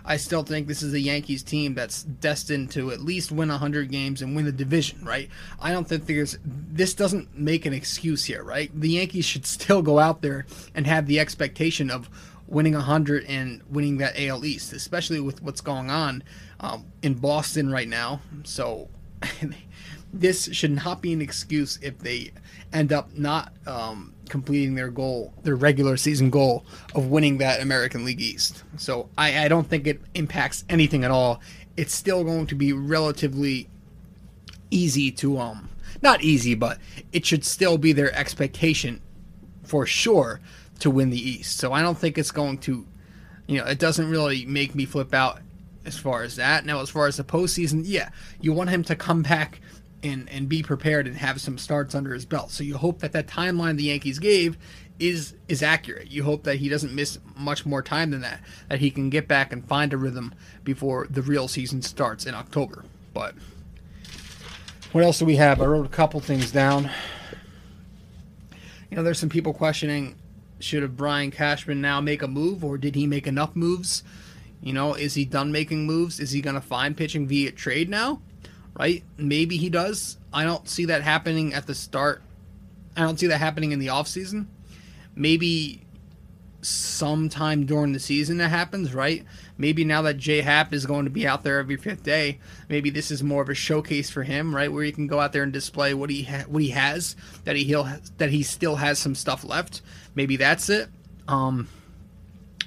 I 0.05 0.17
still 0.17 0.43
think 0.43 0.67
this 0.67 0.83
is 0.83 0.93
a 0.93 0.99
Yankees 0.99 1.41
team 1.41 1.73
that's 1.73 2.03
destined 2.03 2.71
to 2.71 2.91
at 2.91 3.01
least 3.01 3.31
win 3.31 3.49
100 3.49 3.89
games 3.89 4.21
and 4.21 4.35
win 4.35 4.45
the 4.45 4.51
division, 4.51 5.03
right? 5.03 5.29
I 5.59 5.71
don't 5.71 5.87
think 5.87 6.05
there's 6.05 6.37
this 6.43 6.93
doesn't 6.93 7.37
make 7.37 7.65
an 7.65 7.73
excuse 7.73 8.25
here, 8.25 8.43
right? 8.43 8.69
The 8.79 8.89
Yankees 8.89 9.25
should 9.25 9.45
still 9.45 9.81
go 9.81 9.97
out 9.99 10.21
there 10.21 10.45
and 10.75 10.85
have 10.85 11.07
the 11.07 11.19
expectation 11.19 11.89
of 11.89 12.09
winning 12.47 12.73
100 12.73 13.25
and 13.25 13.63
winning 13.69 13.97
that 13.97 14.19
AL 14.19 14.45
East, 14.45 14.73
especially 14.73 15.19
with 15.19 15.41
what's 15.41 15.61
going 15.61 15.89
on 15.89 16.23
um, 16.59 16.85
in 17.01 17.15
Boston 17.15 17.71
right 17.71 17.87
now. 17.87 18.21
So 18.43 18.89
this 20.13 20.49
should 20.51 20.71
not 20.71 21.01
be 21.01 21.13
an 21.13 21.21
excuse 21.21 21.79
if 21.81 21.97
they 21.99 22.31
end 22.73 22.91
up 22.91 23.15
not 23.15 23.53
um, 23.67 24.13
completing 24.29 24.75
their 24.75 24.89
goal, 24.89 25.33
their 25.43 25.55
regular 25.55 25.97
season 25.97 26.29
goal 26.29 26.65
of 26.93 27.07
winning 27.07 27.37
that 27.39 27.61
American 27.61 28.05
League 28.05 28.21
East. 28.21 28.63
So 28.77 29.09
I, 29.17 29.45
I 29.45 29.47
don't 29.47 29.67
think 29.67 29.87
it 29.87 30.01
impacts 30.13 30.63
anything 30.69 31.03
at 31.03 31.11
all. 31.11 31.41
It's 31.77 31.93
still 31.93 32.23
going 32.23 32.47
to 32.47 32.55
be 32.55 32.73
relatively 32.73 33.69
easy 34.71 35.11
to 35.11 35.37
um 35.37 35.69
not 36.01 36.21
easy, 36.21 36.55
but 36.55 36.77
it 37.13 37.25
should 37.25 37.45
still 37.45 37.77
be 37.77 37.93
their 37.93 38.13
expectation 38.13 39.01
for 39.63 39.85
sure 39.85 40.41
to 40.79 40.89
win 40.89 41.09
the 41.09 41.29
East. 41.29 41.57
So 41.57 41.73
I 41.73 41.81
don't 41.81 41.97
think 41.97 42.17
it's 42.17 42.31
going 42.31 42.57
to, 42.59 42.85
you 43.47 43.59
know, 43.59 43.65
it 43.65 43.79
doesn't 43.79 44.09
really 44.09 44.45
make 44.45 44.75
me 44.75 44.85
flip 44.85 45.13
out 45.13 45.39
as 45.85 45.97
far 45.97 46.23
as 46.23 46.35
that. 46.35 46.65
Now, 46.65 46.81
as 46.81 46.89
far 46.89 47.07
as 47.07 47.17
the 47.17 47.23
postseason, 47.23 47.83
yeah, 47.85 48.09
you 48.41 48.51
want 48.53 48.69
him 48.69 48.83
to 48.83 48.95
come 48.95 49.21
back 49.21 49.61
and 50.05 50.29
and 50.29 50.47
be 50.47 50.61
prepared 50.61 51.07
and 51.07 51.17
have 51.17 51.41
some 51.41 51.57
starts 51.57 51.95
under 51.95 52.13
his 52.13 52.25
belt. 52.25 52.51
So 52.51 52.63
you 52.63 52.77
hope 52.77 52.99
that 52.99 53.11
that 53.13 53.27
timeline 53.27 53.77
the 53.77 53.83
Yankees 53.83 54.19
gave 54.19 54.57
is 54.99 55.33
is 55.47 55.61
accurate. 55.61 56.09
You 56.09 56.23
hope 56.23 56.43
that 56.43 56.57
he 56.57 56.69
doesn't 56.69 56.93
miss 56.93 57.19
much 57.35 57.65
more 57.65 57.81
time 57.81 58.11
than 58.11 58.21
that. 58.21 58.41
That 58.69 58.79
he 58.79 58.91
can 58.91 59.09
get 59.09 59.27
back 59.27 59.51
and 59.51 59.67
find 59.67 59.91
a 59.93 59.97
rhythm 59.97 60.33
before 60.63 61.07
the 61.09 61.21
real 61.21 61.47
season 61.47 61.81
starts 61.81 62.25
in 62.25 62.35
October. 62.35 62.85
But 63.13 63.35
what 64.91 65.03
else 65.03 65.19
do 65.19 65.25
we 65.25 65.35
have? 65.35 65.61
I 65.61 65.65
wrote 65.65 65.85
a 65.85 65.89
couple 65.89 66.19
things 66.19 66.51
down. 66.51 66.89
You 68.89 68.97
know, 68.97 69.03
there's 69.03 69.19
some 69.19 69.29
people 69.29 69.53
questioning 69.53 70.15
should 70.59 70.83
have 70.83 70.95
Brian 70.95 71.31
Cashman 71.31 71.81
now 71.81 71.99
make 71.99 72.21
a 72.21 72.27
move 72.27 72.63
or 72.63 72.77
did 72.77 72.95
he 72.95 73.07
make 73.07 73.27
enough 73.27 73.55
moves? 73.55 74.03
You 74.61 74.71
know, 74.71 74.93
is 74.93 75.15
he 75.15 75.25
done 75.25 75.51
making 75.51 75.85
moves? 75.85 76.19
Is 76.19 76.31
he 76.31 76.41
going 76.41 76.55
to 76.55 76.61
find 76.61 76.95
pitching 76.95 77.27
via 77.27 77.51
trade 77.51 77.89
now? 77.89 78.21
Right? 78.77 79.03
Maybe 79.17 79.57
he 79.57 79.69
does. 79.69 80.17
I 80.33 80.43
don't 80.43 80.67
see 80.67 80.85
that 80.85 81.01
happening 81.01 81.53
at 81.53 81.67
the 81.67 81.75
start. 81.75 82.21
I 82.95 83.01
don't 83.01 83.19
see 83.19 83.27
that 83.27 83.39
happening 83.39 83.71
in 83.71 83.79
the 83.79 83.89
off 83.89 84.07
season. 84.07 84.47
Maybe 85.15 85.81
sometime 86.61 87.65
during 87.65 87.93
the 87.93 87.99
season 87.99 88.37
that 88.37 88.49
happens, 88.49 88.93
right? 88.93 89.23
Maybe 89.57 89.85
now 89.85 90.01
that 90.03 90.17
J 90.17 90.41
Happ 90.41 90.73
is 90.73 90.85
going 90.85 91.05
to 91.05 91.11
be 91.11 91.27
out 91.27 91.43
there 91.43 91.59
every 91.59 91.77
fifth 91.77 92.03
day, 92.03 92.39
maybe 92.67 92.89
this 92.89 93.11
is 93.11 93.23
more 93.23 93.41
of 93.41 93.49
a 93.49 93.53
showcase 93.53 94.09
for 94.09 94.23
him, 94.23 94.53
right? 94.53 94.71
Where 94.71 94.83
he 94.83 94.91
can 94.91 95.07
go 95.07 95.19
out 95.19 95.31
there 95.31 95.43
and 95.43 95.53
display 95.53 95.93
what 95.93 96.09
he 96.09 96.23
ha- 96.23 96.45
what 96.47 96.63
he 96.63 96.69
has, 96.69 97.15
that 97.45 97.55
he 97.55 97.63
he'll, 97.63 97.87
that 98.17 98.31
he 98.31 98.43
still 98.43 98.77
has 98.77 98.99
some 98.99 99.15
stuff 99.15 99.43
left. 99.43 99.81
Maybe 100.15 100.35
that's 100.35 100.69
it. 100.69 100.89
Um, 101.27 101.69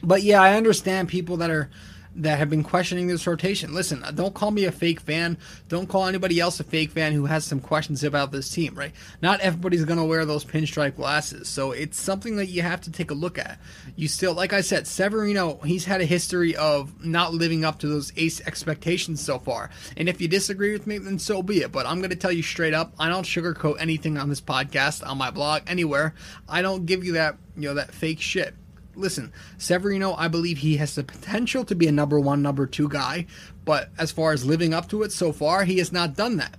but 0.02 0.22
yeah, 0.22 0.40
I 0.40 0.56
understand 0.56 1.08
people 1.08 1.36
that 1.38 1.50
are 1.50 1.68
that 2.18 2.38
have 2.38 2.50
been 2.50 2.64
questioning 2.64 3.06
this 3.06 3.26
rotation. 3.26 3.72
Listen, 3.72 4.02
uh, 4.02 4.10
don't 4.10 4.34
call 4.34 4.50
me 4.50 4.64
a 4.64 4.72
fake 4.72 5.00
fan. 5.00 5.38
Don't 5.68 5.88
call 5.88 6.06
anybody 6.06 6.40
else 6.40 6.58
a 6.60 6.64
fake 6.64 6.90
fan 6.90 7.12
who 7.12 7.26
has 7.26 7.44
some 7.44 7.60
questions 7.60 8.02
about 8.02 8.32
this 8.32 8.50
team, 8.50 8.74
right? 8.74 8.92
Not 9.22 9.40
everybody's 9.40 9.84
going 9.84 9.98
to 9.98 10.04
wear 10.04 10.24
those 10.24 10.44
pinstripe 10.44 10.96
glasses. 10.96 11.48
So 11.48 11.72
it's 11.72 11.98
something 11.98 12.36
that 12.36 12.46
you 12.46 12.62
have 12.62 12.80
to 12.82 12.92
take 12.92 13.10
a 13.10 13.14
look 13.14 13.38
at. 13.38 13.58
You 13.96 14.08
still, 14.08 14.34
like 14.34 14.52
I 14.52 14.60
said, 14.60 14.86
Severino, 14.86 15.58
he's 15.64 15.84
had 15.84 16.00
a 16.00 16.04
history 16.04 16.56
of 16.56 17.04
not 17.04 17.32
living 17.32 17.64
up 17.64 17.78
to 17.80 17.86
those 17.86 18.12
ace 18.16 18.40
expectations 18.40 19.20
so 19.20 19.38
far. 19.38 19.70
And 19.96 20.08
if 20.08 20.20
you 20.20 20.26
disagree 20.26 20.72
with 20.72 20.86
me, 20.86 20.98
then 20.98 21.18
so 21.18 21.42
be 21.42 21.62
it. 21.62 21.70
But 21.70 21.86
I'm 21.86 21.98
going 21.98 22.10
to 22.10 22.16
tell 22.16 22.32
you 22.32 22.42
straight 22.42 22.74
up, 22.74 22.92
I 22.98 23.08
don't 23.08 23.24
sugarcoat 23.24 23.76
anything 23.80 24.18
on 24.18 24.28
this 24.28 24.40
podcast, 24.40 25.06
on 25.06 25.18
my 25.18 25.30
blog, 25.30 25.62
anywhere. 25.68 26.14
I 26.48 26.62
don't 26.62 26.84
give 26.84 27.04
you 27.04 27.12
that, 27.12 27.36
you 27.56 27.68
know, 27.68 27.74
that 27.74 27.92
fake 27.94 28.20
shit 28.20 28.54
listen, 28.98 29.32
Severino, 29.56 30.14
I 30.14 30.28
believe 30.28 30.58
he 30.58 30.76
has 30.76 30.94
the 30.94 31.04
potential 31.04 31.64
to 31.64 31.74
be 31.74 31.86
a 31.86 31.92
number 31.92 32.18
one, 32.18 32.42
number 32.42 32.66
two 32.66 32.88
guy, 32.88 33.26
but 33.64 33.90
as 33.98 34.12
far 34.12 34.32
as 34.32 34.44
living 34.44 34.74
up 34.74 34.88
to 34.90 35.02
it 35.02 35.12
so 35.12 35.32
far, 35.32 35.64
he 35.64 35.78
has 35.78 35.92
not 35.92 36.16
done 36.16 36.36
that. 36.36 36.56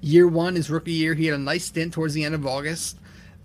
Year 0.00 0.28
one, 0.28 0.56
his 0.56 0.70
rookie 0.70 0.92
year, 0.92 1.14
he 1.14 1.26
had 1.26 1.34
a 1.34 1.42
nice 1.42 1.64
stint 1.64 1.92
towards 1.92 2.14
the 2.14 2.24
end 2.24 2.34
of 2.34 2.46
August. 2.46 2.98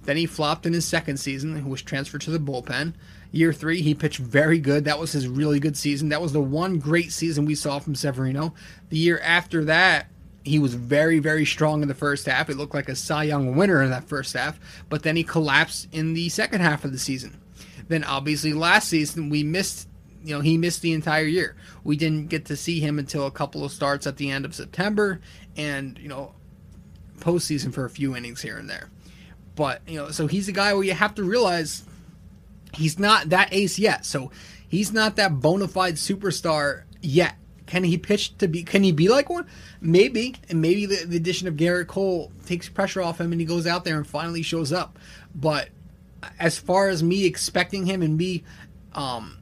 Then 0.03 0.17
he 0.17 0.25
flopped 0.25 0.65
in 0.65 0.73
his 0.73 0.85
second 0.85 1.17
season, 1.17 1.55
he 1.55 1.69
was 1.69 1.81
transferred 1.81 2.21
to 2.21 2.31
the 2.31 2.39
bullpen. 2.39 2.93
Year 3.31 3.53
three, 3.53 3.81
he 3.81 3.93
pitched 3.93 4.19
very 4.19 4.59
good. 4.59 4.83
That 4.83 4.99
was 4.99 5.13
his 5.13 5.27
really 5.27 5.59
good 5.59 5.77
season. 5.77 6.09
That 6.09 6.21
was 6.21 6.33
the 6.33 6.41
one 6.41 6.79
great 6.79 7.13
season 7.13 7.45
we 7.45 7.55
saw 7.55 7.79
from 7.79 7.95
Severino. 7.95 8.53
The 8.89 8.97
year 8.97 9.19
after 9.23 9.63
that, 9.65 10.07
he 10.43 10.59
was 10.59 10.73
very, 10.73 11.19
very 11.19 11.45
strong 11.45 11.81
in 11.81 11.87
the 11.87 11.93
first 11.93 12.25
half. 12.25 12.49
It 12.49 12.57
looked 12.57 12.73
like 12.73 12.89
a 12.89 12.95
Cy 12.95 13.23
Young 13.23 13.55
winner 13.55 13.81
in 13.81 13.89
that 13.91 14.05
first 14.05 14.33
half, 14.33 14.59
but 14.89 15.03
then 15.03 15.15
he 15.15 15.23
collapsed 15.23 15.87
in 15.91 16.13
the 16.13 16.29
second 16.29 16.61
half 16.61 16.83
of 16.83 16.91
the 16.91 16.99
season. 16.99 17.39
Then 17.91 18.05
obviously 18.05 18.53
last 18.53 18.87
season 18.87 19.29
we 19.29 19.43
missed 19.43 19.89
you 20.23 20.35
know, 20.35 20.41
he 20.41 20.57
missed 20.57 20.81
the 20.81 20.93
entire 20.93 21.25
year. 21.25 21.55
We 21.83 21.97
didn't 21.97 22.27
get 22.27 22.45
to 22.45 22.55
see 22.55 22.79
him 22.79 22.99
until 22.99 23.25
a 23.25 23.31
couple 23.31 23.65
of 23.65 23.71
starts 23.71 24.05
at 24.05 24.17
the 24.17 24.29
end 24.29 24.45
of 24.45 24.53
September 24.53 25.19
and, 25.57 25.97
you 25.97 26.07
know, 26.07 26.35
postseason 27.19 27.73
for 27.73 27.85
a 27.85 27.89
few 27.89 28.15
innings 28.15 28.41
here 28.41 28.57
and 28.57 28.69
there. 28.69 28.89
But, 29.55 29.81
you 29.87 29.97
know, 29.97 30.11
so 30.11 30.27
he's 30.27 30.47
a 30.47 30.51
guy 30.51 30.73
where 30.73 30.83
you 30.83 30.93
have 30.93 31.15
to 31.15 31.23
realize 31.23 31.83
he's 32.73 32.99
not 32.99 33.29
that 33.29 33.49
ace 33.51 33.79
yet. 33.79 34.05
So 34.05 34.31
he's 34.67 34.93
not 34.93 35.15
that 35.15 35.39
bona 35.39 35.67
fide 35.67 35.95
superstar 35.95 36.83
yet. 37.01 37.35
Can 37.65 37.83
he 37.83 37.97
pitch 37.97 38.37
to 38.37 38.47
be? 38.47 38.63
Can 38.63 38.83
he 38.83 38.91
be 38.91 39.07
like 39.07 39.29
one? 39.29 39.47
Maybe, 39.79 40.35
and 40.49 40.61
maybe 40.61 40.85
the, 40.85 41.05
the 41.05 41.17
addition 41.17 41.47
of 41.47 41.55
Gerrit 41.55 41.87
Cole 41.87 42.31
takes 42.45 42.67
pressure 42.67 43.01
off 43.01 43.19
him, 43.19 43.31
and 43.31 43.39
he 43.39 43.47
goes 43.47 43.65
out 43.65 43.85
there 43.85 43.95
and 43.95 44.05
finally 44.05 44.41
shows 44.41 44.73
up. 44.73 44.99
But 45.33 45.69
as 46.39 46.57
far 46.57 46.89
as 46.89 47.01
me 47.01 47.25
expecting 47.25 47.85
him 47.85 48.01
and 48.01 48.17
me 48.17 48.43
um, 48.93 49.37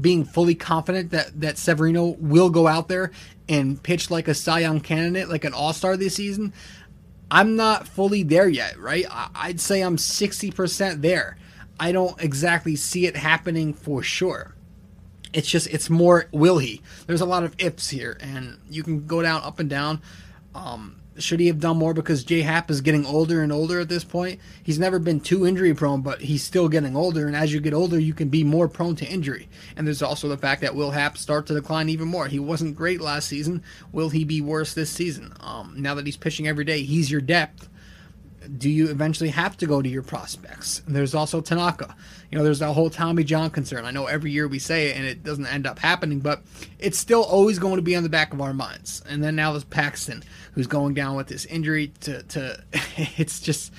being 0.00 0.24
fully 0.24 0.54
confident 0.54 1.10
that 1.10 1.40
that 1.40 1.58
Severino 1.58 2.16
will 2.18 2.50
go 2.50 2.66
out 2.66 2.88
there 2.88 3.12
and 3.48 3.82
pitch 3.82 4.10
like 4.10 4.28
a 4.28 4.34
Cy 4.34 4.60
Young 4.60 4.80
candidate, 4.80 5.28
like 5.28 5.44
an 5.44 5.52
All 5.52 5.72
Star 5.72 5.96
this 5.96 6.14
season, 6.14 6.52
I'm 7.30 7.56
not 7.56 7.86
fully 7.88 8.22
there 8.22 8.48
yet. 8.48 8.78
Right? 8.78 9.04
I'd 9.10 9.60
say 9.60 9.82
I'm 9.82 9.96
60% 9.96 11.02
there. 11.02 11.36
I 11.78 11.92
don't 11.92 12.20
exactly 12.22 12.76
see 12.76 13.06
it 13.06 13.16
happening 13.16 13.74
for 13.74 14.02
sure. 14.02 14.54
It's 15.32 15.48
just 15.48 15.66
it's 15.68 15.88
more 15.90 16.28
will 16.32 16.58
he? 16.58 16.82
There's 17.06 17.22
a 17.22 17.26
lot 17.26 17.42
of 17.42 17.54
ifs 17.58 17.88
here, 17.88 18.18
and 18.20 18.58
you 18.68 18.82
can 18.82 19.06
go 19.06 19.22
down 19.22 19.42
up 19.42 19.58
and 19.58 19.68
down. 19.68 20.00
Um, 20.54 21.01
should 21.18 21.40
he 21.40 21.46
have 21.48 21.60
done 21.60 21.76
more 21.76 21.94
because 21.94 22.24
J 22.24 22.42
Happ 22.42 22.70
is 22.70 22.80
getting 22.80 23.04
older 23.06 23.42
and 23.42 23.52
older 23.52 23.80
at 23.80 23.88
this 23.88 24.04
point? 24.04 24.40
He's 24.62 24.78
never 24.78 24.98
been 24.98 25.20
too 25.20 25.46
injury 25.46 25.74
prone, 25.74 26.00
but 26.00 26.20
he's 26.20 26.42
still 26.42 26.68
getting 26.68 26.96
older. 26.96 27.26
And 27.26 27.36
as 27.36 27.52
you 27.52 27.60
get 27.60 27.74
older, 27.74 27.98
you 27.98 28.14
can 28.14 28.28
be 28.28 28.44
more 28.44 28.68
prone 28.68 28.96
to 28.96 29.06
injury. 29.06 29.48
And 29.76 29.86
there's 29.86 30.02
also 30.02 30.28
the 30.28 30.38
fact 30.38 30.60
that 30.62 30.74
Will 30.74 30.90
Happ 30.90 31.18
start 31.18 31.46
to 31.46 31.54
decline 31.54 31.88
even 31.88 32.08
more. 32.08 32.28
He 32.28 32.38
wasn't 32.38 32.76
great 32.76 33.00
last 33.00 33.28
season. 33.28 33.62
Will 33.92 34.08
he 34.08 34.24
be 34.24 34.40
worse 34.40 34.74
this 34.74 34.90
season? 34.90 35.32
Um, 35.40 35.74
now 35.76 35.94
that 35.94 36.06
he's 36.06 36.16
pitching 36.16 36.48
every 36.48 36.64
day, 36.64 36.82
he's 36.82 37.10
your 37.10 37.20
depth 37.20 37.68
do 38.58 38.68
you 38.70 38.88
eventually 38.88 39.30
have 39.30 39.56
to 39.58 39.66
go 39.66 39.82
to 39.82 39.88
your 39.88 40.02
prospects? 40.02 40.82
And 40.86 40.94
there's 40.94 41.14
also 41.14 41.40
Tanaka. 41.40 41.94
You 42.30 42.38
know, 42.38 42.44
there's 42.44 42.60
that 42.60 42.72
whole 42.72 42.90
Tommy 42.90 43.24
John 43.24 43.50
concern. 43.50 43.84
I 43.84 43.90
know 43.90 44.06
every 44.06 44.30
year 44.30 44.48
we 44.48 44.58
say 44.58 44.88
it 44.88 44.96
and 44.96 45.04
it 45.04 45.22
doesn't 45.22 45.46
end 45.46 45.66
up 45.66 45.78
happening, 45.78 46.20
but 46.20 46.42
it's 46.78 46.98
still 46.98 47.22
always 47.22 47.58
going 47.58 47.76
to 47.76 47.82
be 47.82 47.94
on 47.94 48.02
the 48.02 48.08
back 48.08 48.32
of 48.32 48.40
our 48.40 48.54
minds. 48.54 49.02
And 49.08 49.22
then 49.22 49.36
now 49.36 49.52
there's 49.52 49.64
Paxton, 49.64 50.22
who's 50.52 50.66
going 50.66 50.94
down 50.94 51.16
with 51.16 51.26
this 51.26 51.44
injury. 51.46 51.92
To, 52.00 52.22
to 52.22 52.64
it's 53.16 53.40
just 53.40 53.72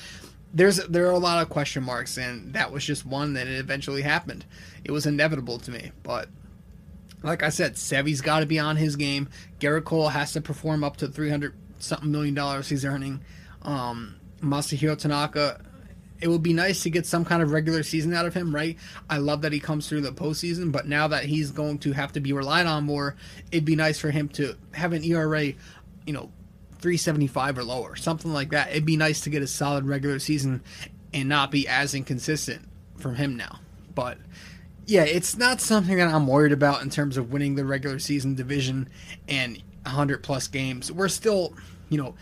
there's 0.53 0.77
there 0.77 1.07
are 1.07 1.11
a 1.11 1.19
lot 1.19 1.41
of 1.41 1.49
question 1.49 1.83
marks, 1.83 2.17
and 2.17 2.53
that 2.53 2.71
was 2.71 2.85
just 2.85 3.05
one 3.05 3.33
that 3.33 3.47
it 3.47 3.57
eventually 3.57 4.03
happened. 4.03 4.45
It 4.83 4.91
was 4.91 5.05
inevitable 5.05 5.59
to 5.59 5.71
me, 5.71 5.91
but 6.03 6.29
like 7.23 7.41
I 7.41 7.49
said, 7.49 7.77
Sevy's 7.77 8.21
got 8.21 8.41
to 8.41 8.45
be 8.45 8.59
on 8.59 8.75
his 8.75 8.95
game. 8.95 9.29
Gerrit 9.59 9.85
Cole 9.85 10.09
has 10.09 10.33
to 10.33 10.41
perform 10.41 10.83
up 10.83 10.97
to 10.97 11.07
300 11.07 11.55
something 11.79 12.11
million 12.11 12.33
dollars 12.33 12.69
he's 12.69 12.85
earning. 12.85 13.21
Um, 13.61 14.15
Masahiro 14.43 14.97
Tanaka, 14.97 15.61
it 16.21 16.27
would 16.29 16.43
be 16.43 16.53
nice 16.53 16.83
to 16.83 16.89
get 16.89 17.05
some 17.05 17.25
kind 17.25 17.41
of 17.41 17.51
regular 17.51 17.83
season 17.83 18.13
out 18.13 18.25
of 18.25 18.33
him, 18.33 18.55
right? 18.55 18.77
I 19.09 19.17
love 19.17 19.41
that 19.41 19.51
he 19.51 19.59
comes 19.59 19.89
through 19.89 20.01
the 20.01 20.11
postseason, 20.11 20.71
but 20.71 20.87
now 20.87 21.07
that 21.09 21.25
he's 21.25 21.51
going 21.51 21.79
to 21.79 21.91
have 21.91 22.13
to 22.13 22.19
be 22.19 22.31
relied 22.31 22.65
on 22.65 22.85
more, 22.85 23.15
it'd 23.51 23.65
be 23.65 23.75
nice 23.75 23.99
for 23.99 24.09
him 24.09 24.29
to 24.29 24.55
have 24.71 24.93
an 24.93 25.03
ERA, 25.03 25.53
you 26.05 26.13
know, 26.13 26.31
375 26.79 27.57
or 27.57 27.63
lower, 27.63 27.95
something 27.95 28.31
like 28.31 28.51
that. 28.51 28.71
It'd 28.71 28.85
be 28.85 28.97
nice 28.97 29.21
to 29.21 29.29
get 29.29 29.41
a 29.41 29.47
solid 29.47 29.85
regular 29.85 30.19
season 30.19 30.63
and 31.13 31.29
not 31.29 31.51
be 31.51 31.67
as 31.67 31.93
inconsistent 31.93 32.67
from 32.97 33.15
him 33.15 33.35
now. 33.35 33.59
But 33.93 34.17
yeah, 34.85 35.03
it's 35.03 35.37
not 35.37 35.61
something 35.61 35.97
that 35.97 36.07
I'm 36.07 36.27
worried 36.27 36.51
about 36.51 36.81
in 36.81 36.89
terms 36.89 37.17
of 37.17 37.31
winning 37.31 37.55
the 37.55 37.65
regular 37.65 37.99
season 37.99 38.35
division 38.35 38.89
and 39.27 39.61
100 39.83 40.23
plus 40.23 40.47
games. 40.47 40.91
We're 40.91 41.09
still, 41.09 41.53
you 41.89 41.97
know, 41.97 42.15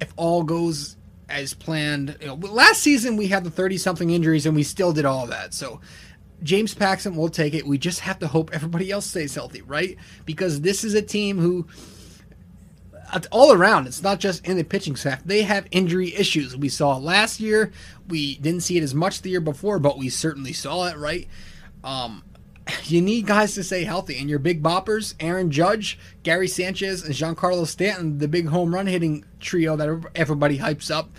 if 0.00 0.12
all 0.16 0.42
goes 0.42 0.96
as 1.28 1.54
planned. 1.54 2.16
You 2.20 2.28
know, 2.28 2.34
last 2.34 2.82
season 2.82 3.16
we 3.16 3.28
had 3.28 3.44
the 3.44 3.50
30 3.50 3.78
something 3.78 4.10
injuries 4.10 4.46
and 4.46 4.54
we 4.56 4.62
still 4.62 4.92
did 4.92 5.04
all 5.04 5.26
that. 5.26 5.54
So 5.54 5.80
James 6.42 6.74
Paxton 6.74 7.16
will 7.16 7.28
take 7.28 7.54
it. 7.54 7.66
We 7.66 7.78
just 7.78 8.00
have 8.00 8.18
to 8.20 8.26
hope 8.26 8.50
everybody 8.52 8.90
else 8.90 9.06
stays 9.06 9.34
healthy, 9.34 9.62
right? 9.62 9.96
Because 10.24 10.60
this 10.60 10.84
is 10.84 10.94
a 10.94 11.02
team 11.02 11.38
who 11.38 11.66
all 13.32 13.52
around, 13.52 13.86
it's 13.86 14.02
not 14.02 14.20
just 14.20 14.46
in 14.46 14.56
the 14.56 14.64
pitching 14.64 14.96
staff. 14.96 15.24
They 15.24 15.42
have 15.42 15.66
injury 15.70 16.14
issues. 16.14 16.56
We 16.56 16.68
saw 16.68 16.96
last 16.96 17.40
year. 17.40 17.72
We 18.08 18.36
didn't 18.36 18.62
see 18.62 18.76
it 18.76 18.82
as 18.82 18.94
much 18.94 19.22
the 19.22 19.30
year 19.30 19.40
before, 19.40 19.78
but 19.78 19.98
we 19.98 20.10
certainly 20.10 20.52
saw 20.52 20.88
it, 20.88 20.96
right? 20.96 21.26
Um, 21.82 22.22
you 22.84 23.00
need 23.00 23.26
guys 23.26 23.54
to 23.54 23.64
stay 23.64 23.84
healthy. 23.84 24.18
And 24.18 24.28
your 24.28 24.38
big 24.38 24.62
boppers, 24.62 25.14
Aaron 25.20 25.50
Judge, 25.50 25.98
Gary 26.22 26.48
Sanchez, 26.48 27.02
and 27.02 27.14
Giancarlo 27.14 27.66
Stanton, 27.66 28.18
the 28.18 28.28
big 28.28 28.48
home 28.48 28.74
run 28.74 28.86
hitting 28.86 29.24
trio 29.40 29.76
that 29.76 30.10
everybody 30.14 30.58
hypes 30.58 30.90
up, 30.90 31.10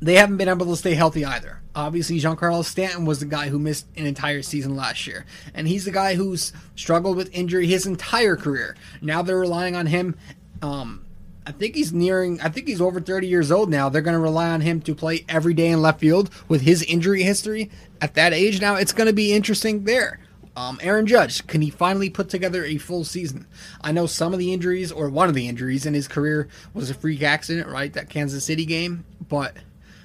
they 0.00 0.14
haven't 0.14 0.36
been 0.36 0.48
able 0.48 0.66
to 0.66 0.76
stay 0.76 0.94
healthy 0.94 1.24
either. 1.24 1.60
Obviously, 1.74 2.18
Giancarlo 2.18 2.64
Stanton 2.64 3.04
was 3.04 3.20
the 3.20 3.26
guy 3.26 3.48
who 3.48 3.58
missed 3.58 3.86
an 3.96 4.06
entire 4.06 4.42
season 4.42 4.76
last 4.76 5.06
year. 5.06 5.26
And 5.54 5.68
he's 5.68 5.84
the 5.84 5.90
guy 5.90 6.14
who's 6.14 6.52
struggled 6.74 7.16
with 7.16 7.34
injury 7.34 7.66
his 7.66 7.86
entire 7.86 8.36
career. 8.36 8.76
Now 9.02 9.22
they're 9.22 9.38
relying 9.38 9.76
on 9.76 9.86
him. 9.86 10.16
Um, 10.62 11.05
I 11.46 11.52
think 11.52 11.76
he's 11.76 11.92
nearing, 11.92 12.40
I 12.40 12.48
think 12.48 12.66
he's 12.66 12.80
over 12.80 13.00
30 13.00 13.28
years 13.28 13.52
old 13.52 13.70
now. 13.70 13.88
They're 13.88 14.02
going 14.02 14.16
to 14.16 14.20
rely 14.20 14.50
on 14.50 14.62
him 14.62 14.80
to 14.82 14.94
play 14.96 15.24
every 15.28 15.54
day 15.54 15.68
in 15.68 15.80
left 15.80 16.00
field 16.00 16.28
with 16.48 16.62
his 16.62 16.82
injury 16.82 17.22
history 17.22 17.70
at 18.00 18.14
that 18.14 18.32
age. 18.32 18.60
Now 18.60 18.74
it's 18.74 18.92
going 18.92 19.06
to 19.06 19.12
be 19.12 19.32
interesting 19.32 19.84
there. 19.84 20.18
Um, 20.56 20.80
Aaron 20.82 21.06
Judge, 21.06 21.46
can 21.46 21.60
he 21.60 21.70
finally 21.70 22.10
put 22.10 22.30
together 22.30 22.64
a 22.64 22.78
full 22.78 23.04
season? 23.04 23.46
I 23.82 23.92
know 23.92 24.06
some 24.06 24.32
of 24.32 24.38
the 24.38 24.54
injuries, 24.54 24.90
or 24.90 25.10
one 25.10 25.28
of 25.28 25.34
the 25.34 25.48
injuries 25.48 25.84
in 25.84 25.92
his 25.92 26.08
career, 26.08 26.48
was 26.72 26.88
a 26.88 26.94
freak 26.94 27.22
accident, 27.22 27.68
right? 27.68 27.92
That 27.92 28.08
Kansas 28.08 28.44
City 28.44 28.64
game. 28.64 29.04
But, 29.28 29.54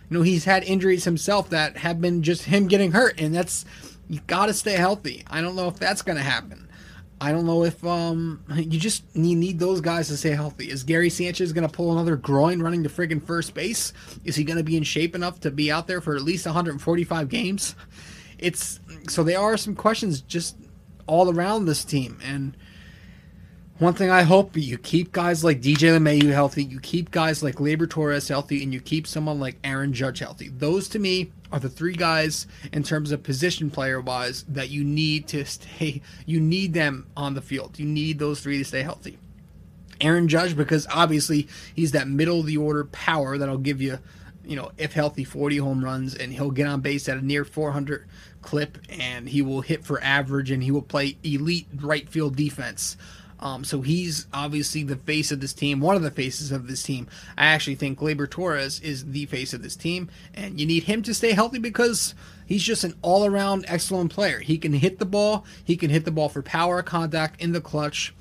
you 0.10 0.18
know, 0.18 0.24
he's 0.24 0.44
had 0.44 0.66
injuries 0.66 1.06
himself 1.06 1.50
that 1.50 1.78
have 1.78 2.02
been 2.02 2.22
just 2.22 2.44
him 2.44 2.68
getting 2.68 2.92
hurt, 2.92 3.20
and 3.20 3.34
that's, 3.34 3.64
you 4.10 4.20
got 4.28 4.48
to 4.48 4.54
stay 4.54 4.74
healthy. 4.74 5.24
I 5.28 5.42
don't 5.42 5.56
know 5.56 5.70
if 5.70 5.80
that's 5.80 6.02
going 6.02 6.18
to 6.18 6.24
happen. 6.24 6.68
I 7.22 7.32
don't 7.32 7.46
know 7.46 7.64
if 7.64 7.86
um, 7.86 8.44
you 8.56 8.80
just 8.80 9.04
you 9.14 9.36
need 9.36 9.60
those 9.60 9.80
guys 9.80 10.08
to 10.08 10.18
stay 10.18 10.32
healthy. 10.32 10.72
Is 10.72 10.84
Gary 10.84 11.12
Sanchez 11.12 11.54
going 11.54 11.68
to 11.68 11.74
pull 11.74 11.92
another 11.92 12.16
groin 12.16 12.62
running 12.62 12.82
to 12.84 12.90
friggin' 12.90 13.24
first 13.24 13.54
base? 13.54 13.94
Is 14.26 14.36
he 14.36 14.44
going 14.44 14.58
to 14.58 14.64
be 14.64 14.76
in 14.76 14.84
shape 14.84 15.14
enough 15.14 15.40
to 15.42 15.52
be 15.52 15.72
out 15.72 15.86
there 15.86 16.02
for 16.02 16.16
at 16.16 16.24
least 16.24 16.48
145 16.48 17.30
games? 17.30 17.76
It's 18.40 18.80
so 19.08 19.24
there 19.24 19.40
are 19.40 19.56
some 19.56 19.76
questions 19.76 20.22
just 20.22 20.58
all 21.06 21.30
around 21.30 21.66
this 21.66 21.86
team. 21.86 22.20
And 22.24 22.58
one 23.82 23.96
thing 23.96 24.12
I 24.12 24.22
hope 24.22 24.56
you 24.56 24.78
keep 24.78 25.12
guys 25.12 25.44
like 25.44 25.60
DJ 25.60 25.98
LeMahieu 25.98 26.32
healthy, 26.32 26.64
you 26.64 26.80
keep 26.80 27.10
guys 27.10 27.42
like 27.42 27.56
Gleyber 27.56 27.90
Torres 27.90 28.28
healthy, 28.28 28.62
and 28.62 28.72
you 28.72 28.80
keep 28.80 29.08
someone 29.08 29.40
like 29.40 29.56
Aaron 29.64 29.92
Judge 29.92 30.20
healthy. 30.20 30.50
Those 30.50 30.88
to 30.90 31.00
me 31.00 31.32
are 31.52 31.60
the 31.60 31.68
three 31.68 31.96
guys 31.96 32.46
in 32.72 32.84
terms 32.84 33.12
of 33.12 33.24
position 33.24 33.72
player 33.72 34.00
wise 34.00 34.44
that 34.50 34.70
you 34.70 34.84
need 34.84 35.28
to 35.30 35.44
stay 35.46 36.04
you 36.28 36.40
need 36.40 36.76
them 36.76 37.08
on 37.18 37.34
the 37.34 37.42
field. 37.42 37.80
You 37.80 37.88
need 37.88 38.20
those 38.20 38.42
three 38.42 38.60
to 38.60 38.64
stay 38.64 38.84
healthy. 38.84 39.18
Aaron 40.00 40.28
Judge 40.28 40.56
because 40.56 40.86
obviously 40.92 41.48
he's 41.74 41.92
that 41.94 42.08
middle 42.08 42.42
of 42.42 42.46
the 42.46 42.58
order 42.58 42.84
power 42.86 43.40
that'll 43.40 43.58
give 43.58 43.82
you, 43.82 43.98
you 44.46 44.56
know, 44.56 44.72
if 44.78 44.94
healthy 44.94 45.24
40 45.24 45.58
home 45.58 45.84
runs 45.84 46.14
and 46.14 46.32
he'll 46.32 46.52
get 46.52 46.68
on 46.68 46.82
base 46.82 47.10
at 47.10 47.18
a 47.18 47.26
near 47.26 47.44
400 47.44 48.06
clip 48.44 48.78
and 48.90 49.30
he 49.30 49.42
will 49.42 49.62
hit 49.62 49.84
for 49.84 50.00
average 50.04 50.52
and 50.52 50.62
he 50.62 50.70
will 50.70 50.84
play 50.84 51.18
elite 51.24 51.68
right 51.80 52.08
field 52.08 52.36
defense. 52.36 52.96
Um, 53.42 53.64
so 53.64 53.82
he's 53.82 54.28
obviously 54.32 54.84
the 54.84 54.96
face 54.96 55.32
of 55.32 55.42
this 55.42 55.54
team, 55.54 55.80
one 55.80 55.96
of 55.96 56.04
the 56.04 56.12
faces 56.12 56.52
of 56.52 56.68
this 56.68 56.84
team. 56.84 57.08
I 57.38 57.48
actually 57.48 57.76
think 57.76 58.00
Gleyber 58.00 58.30
Torres 58.30 58.80
is 58.82 59.06
the 59.12 59.26
face 59.26 59.54
of 59.54 59.64
this 59.64 59.76
team, 59.76 60.10
and 60.34 60.60
you 60.60 60.68
need 60.68 60.84
him 60.84 61.02
to 61.04 61.14
stay 61.14 61.32
healthy 61.32 61.58
because 61.58 62.14
he's 62.46 62.62
just 62.62 62.84
an 62.84 62.94
all 63.02 63.26
around 63.26 63.66
excellent 63.68 64.12
player. 64.12 64.40
He 64.40 64.60
can 64.60 64.74
hit 64.74 65.00
the 65.00 65.06
ball, 65.06 65.46
he 65.64 65.76
can 65.76 65.90
hit 65.90 66.06
the 66.06 66.12
ball 66.12 66.30
for 66.30 66.44
power, 66.44 66.84
contact, 66.84 67.42
in 67.42 67.52
the 67.52 67.62
clutch. 67.62 68.14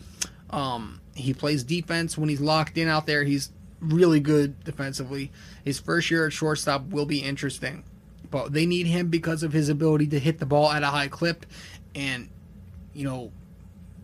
Um, 0.49 1.01
he 1.15 1.35
plays 1.35 1.65
defense 1.65 2.17
when 2.17 2.31
he's 2.31 2.41
locked 2.41 2.79
in 2.79 2.89
out 2.89 3.07
there. 3.07 3.25
He's 3.25 3.51
really 3.81 4.21
good 4.21 4.65
defensively. 4.65 5.31
His 5.65 5.79
first 5.79 6.11
year 6.11 6.27
at 6.27 6.33
shortstop 6.33 6.89
will 6.89 7.07
be 7.07 7.19
interesting, 7.19 7.85
but 8.31 8.55
they 8.55 8.65
need 8.65 8.87
him 8.87 9.09
because 9.09 9.43
of 9.43 9.53
his 9.53 9.69
ability 9.69 10.07
to 10.09 10.19
hit 10.19 10.39
the 10.39 10.47
ball 10.47 10.71
at 10.71 10.83
a 10.83 10.87
high 10.87 11.09
clip 11.09 11.45
and, 11.95 12.29
you 12.95 13.05
know, 13.05 13.33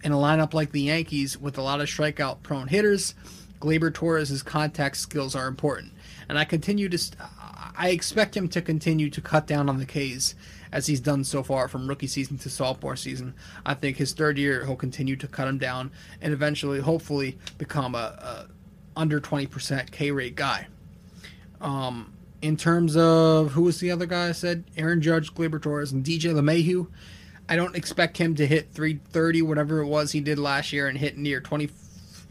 in 0.02 0.12
a 0.12 0.16
lineup 0.16 0.54
like 0.54 0.72
the 0.72 0.82
Yankees 0.82 1.38
with 1.38 1.58
a 1.58 1.62
lot 1.62 1.80
of 1.80 1.88
strikeout 1.88 2.42
prone 2.42 2.68
hitters, 2.68 3.14
Gleyber 3.60 3.92
Torres' 3.92 4.42
contact 4.42 4.96
skills 4.96 5.34
are 5.34 5.48
important. 5.48 5.92
And 6.28 6.38
I 6.38 6.44
continue 6.44 6.88
to, 6.88 6.98
I 7.76 7.90
expect 7.90 8.36
him 8.36 8.48
to 8.48 8.62
continue 8.62 9.10
to 9.10 9.20
cut 9.20 9.46
down 9.46 9.68
on 9.68 9.78
the 9.78 9.86
Ks 9.86 10.34
as 10.72 10.86
he's 10.86 11.00
done 11.00 11.24
so 11.24 11.42
far 11.42 11.68
from 11.68 11.88
rookie 11.88 12.06
season 12.06 12.38
to 12.38 12.50
sophomore 12.50 12.96
season. 12.96 13.34
I 13.64 13.74
think 13.74 13.96
his 13.96 14.12
third 14.12 14.38
year 14.38 14.64
he'll 14.64 14.76
continue 14.76 15.16
to 15.16 15.28
cut 15.28 15.48
him 15.48 15.58
down 15.58 15.90
and 16.20 16.32
eventually, 16.32 16.80
hopefully, 16.80 17.38
become 17.58 17.94
a, 17.94 17.98
a 17.98 18.46
under 18.96 19.20
20% 19.20 19.90
K 19.90 20.10
rate 20.10 20.34
guy. 20.34 20.66
Um, 21.60 22.12
in 22.42 22.56
terms 22.56 22.96
of 22.96 23.52
who 23.52 23.62
was 23.62 23.80
the 23.80 23.90
other 23.90 24.06
guy 24.06 24.28
I 24.28 24.32
said? 24.32 24.64
Aaron 24.76 25.00
Judge, 25.00 25.34
Gleyber 25.34 25.60
Torres, 25.60 25.92
and 25.92 26.04
DJ 26.04 26.32
LeMahieu. 26.32 26.86
I 27.48 27.56
don't 27.56 27.76
expect 27.76 28.18
him 28.18 28.34
to 28.36 28.46
hit 28.46 28.72
330, 28.72 29.42
whatever 29.42 29.80
it 29.80 29.86
was 29.86 30.12
he 30.12 30.20
did 30.20 30.38
last 30.38 30.72
year, 30.72 30.88
and 30.88 30.98
hit 30.98 31.16
near 31.16 31.40
20, 31.40 31.70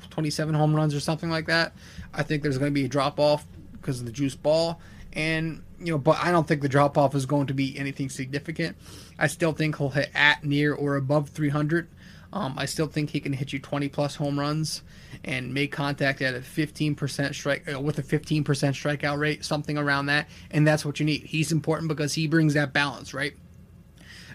27 0.09 0.53
home 0.53 0.75
runs 0.75 0.93
or 0.93 0.99
something 0.99 1.29
like 1.29 1.47
that. 1.47 1.73
I 2.13 2.23
think 2.23 2.43
there's 2.43 2.57
going 2.57 2.71
to 2.71 2.73
be 2.73 2.85
a 2.85 2.89
drop 2.89 3.19
off 3.19 3.45
because 3.73 3.99
of 3.99 4.05
the 4.05 4.11
juice 4.11 4.35
ball. 4.35 4.79
And, 5.13 5.63
you 5.79 5.91
know, 5.91 5.97
but 5.97 6.17
I 6.21 6.31
don't 6.31 6.45
think 6.47 6.61
the 6.61 6.69
drop 6.69 6.97
off 6.97 7.15
is 7.15 7.25
going 7.25 7.47
to 7.47 7.53
be 7.53 7.77
anything 7.77 8.09
significant. 8.09 8.75
I 9.17 9.27
still 9.27 9.53
think 9.53 9.77
he'll 9.77 9.89
hit 9.89 10.09
at, 10.13 10.43
near, 10.43 10.73
or 10.73 10.97
above 10.97 11.29
300. 11.29 11.87
Um, 12.33 12.55
I 12.57 12.65
still 12.65 12.87
think 12.87 13.11
he 13.11 13.21
can 13.21 13.31
hit 13.31 13.53
you 13.53 13.59
20 13.59 13.87
plus 13.87 14.15
home 14.15 14.37
runs 14.37 14.81
and 15.23 15.53
make 15.53 15.71
contact 15.71 16.21
at 16.21 16.35
a 16.35 16.39
15% 16.39 17.33
strike 17.33 17.73
uh, 17.73 17.79
with 17.79 17.97
a 17.97 18.03
15% 18.03 18.43
strikeout 18.43 19.17
rate, 19.17 19.45
something 19.45 19.77
around 19.77 20.07
that. 20.07 20.27
And 20.51 20.67
that's 20.67 20.83
what 20.83 20.99
you 20.99 21.05
need. 21.05 21.23
He's 21.23 21.53
important 21.53 21.87
because 21.87 22.13
he 22.13 22.27
brings 22.27 22.53
that 22.55 22.73
balance, 22.73 23.13
right? 23.13 23.33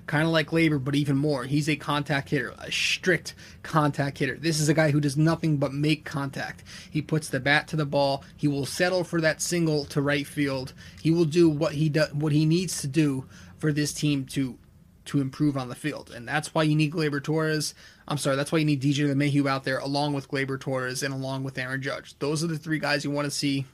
Kind 0.07 0.25
of 0.25 0.31
like 0.31 0.49
Gleyber, 0.49 0.83
but 0.83 0.95
even 0.95 1.17
more. 1.17 1.45
He's 1.45 1.69
a 1.69 1.77
contact 1.77 2.31
hitter, 2.31 2.55
a 2.59 2.71
strict 2.71 3.35
contact 3.63 4.19
hitter. 4.19 4.37
This 4.37 4.61
is 4.61 4.69
a 4.69 4.75
guy 4.75 4.91
who 4.91 5.01
does 5.01 5.17
nothing 5.17 5.59
but 5.59 5.73
make 5.73 6.05
contact. 6.05 6.65
He 6.91 7.03
puts 7.03 7.29
the 7.29 7.41
bat 7.41 7.69
to 7.69 7.77
the 7.77 7.87
ball. 7.87 8.25
He 8.37 8.49
will 8.49 8.67
settle 8.67 9.05
for 9.05 9.21
that 9.21 9.41
single 9.41 9.85
to 9.87 10.03
right 10.03 10.27
field. 10.27 10.73
He 11.01 11.11
will 11.11 11.25
do 11.25 11.49
what 11.49 11.73
he 11.75 11.89
does, 11.89 12.13
what 12.13 12.33
he 12.33 12.45
needs 12.45 12.81
to 12.81 12.87
do 12.87 13.27
for 13.59 13.73
this 13.73 13.93
team 13.93 14.25
to 14.27 14.59
to 15.07 15.21
improve 15.21 15.57
on 15.57 15.69
the 15.69 15.75
field, 15.75 16.13
and 16.15 16.29
that's 16.29 16.55
why 16.55 16.63
you 16.63 16.77
need 16.77 16.93
Gleyber 16.93 17.23
Torres. 17.23 17.75
I'm 18.07 18.19
sorry, 18.19 18.37
that's 18.37 18.53
why 18.53 18.59
you 18.59 18.65
need 18.65 18.81
DJ 18.81 19.13
LeMahieu 19.13 19.49
out 19.49 19.65
there 19.65 19.79
along 19.79 20.13
with 20.13 20.29
Gleyber 20.29 20.61
Torres 20.61 21.03
and 21.03 21.13
along 21.13 21.43
with 21.43 21.59
Aaron 21.59 21.83
Judge. 21.83 22.17
Those 22.21 22.45
are 22.45 22.47
the 22.47 22.59
three 22.59 22.79
guys 22.79 23.05
you 23.05 23.11
want 23.11 23.25
to 23.25 23.31
see 23.31 23.67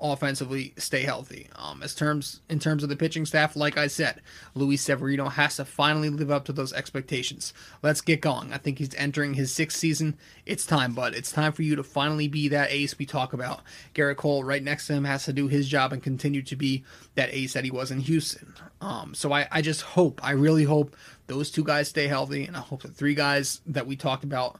offensively 0.00 0.74
stay 0.76 1.02
healthy. 1.02 1.48
Um, 1.56 1.82
as 1.82 1.94
terms 1.94 2.40
in 2.48 2.58
terms 2.58 2.82
of 2.82 2.88
the 2.88 2.96
pitching 2.96 3.26
staff, 3.26 3.56
like 3.56 3.76
I 3.76 3.86
said, 3.86 4.20
Luis 4.54 4.82
Severino 4.82 5.28
has 5.28 5.56
to 5.56 5.64
finally 5.64 6.08
live 6.08 6.30
up 6.30 6.44
to 6.46 6.52
those 6.52 6.72
expectations. 6.72 7.52
Let's 7.82 8.00
get 8.00 8.20
going. 8.20 8.52
I 8.52 8.58
think 8.58 8.78
he's 8.78 8.94
entering 8.94 9.34
his 9.34 9.52
sixth 9.52 9.78
season. 9.78 10.16
It's 10.46 10.66
time, 10.66 10.94
bud. 10.94 11.14
It's 11.14 11.32
time 11.32 11.52
for 11.52 11.62
you 11.62 11.76
to 11.76 11.82
finally 11.82 12.28
be 12.28 12.48
that 12.48 12.70
ace 12.70 12.98
we 12.98 13.06
talk 13.06 13.32
about. 13.32 13.60
Gerrit 13.94 14.16
Cole, 14.16 14.44
right 14.44 14.62
next 14.62 14.86
to 14.86 14.94
him, 14.94 15.04
has 15.04 15.24
to 15.24 15.32
do 15.32 15.48
his 15.48 15.68
job 15.68 15.92
and 15.92 16.02
continue 16.02 16.42
to 16.42 16.56
be 16.56 16.84
that 17.14 17.32
ace 17.32 17.52
that 17.52 17.64
he 17.64 17.70
was 17.70 17.90
in 17.90 18.00
Houston. 18.00 18.54
Um, 18.80 19.14
so 19.14 19.32
I, 19.32 19.46
I 19.50 19.62
just 19.62 19.82
hope, 19.82 20.20
I 20.24 20.32
really 20.32 20.64
hope 20.64 20.96
those 21.26 21.50
two 21.50 21.64
guys 21.64 21.88
stay 21.88 22.08
healthy, 22.08 22.44
and 22.44 22.56
I 22.56 22.60
hope 22.60 22.82
the 22.82 22.88
three 22.88 23.14
guys 23.14 23.60
that 23.66 23.86
we 23.86 23.96
talked 23.96 24.24
about, 24.24 24.58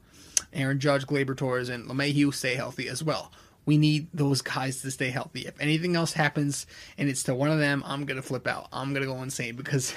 Aaron 0.53 0.79
Judge, 0.79 1.07
Gleyber 1.07 1.37
Torres, 1.37 1.69
and 1.69 1.89
LeMahieu, 1.89 2.33
stay 2.33 2.55
healthy 2.55 2.89
as 2.89 3.03
well 3.03 3.33
we 3.67 3.77
need 3.79 4.09
those 4.13 4.43
guys 4.43 4.83
to 4.83 4.91
stay 4.91 5.11
healthy. 5.11 5.47
If 5.47 5.61
anything 5.61 5.97
else 5.97 6.13
happens 6.13 6.67
and 6.99 7.09
it's 7.09 7.23
to 7.25 7.35
one 7.35 7.51
of 7.51 7.59
them, 7.59 7.83
I'm 7.87 8.05
gonna 8.05 8.23
flip 8.23 8.47
out. 8.47 8.69
I'm 8.73 8.93
gonna 8.93 9.07
go 9.07 9.23
insane 9.23 9.57
because 9.57 9.95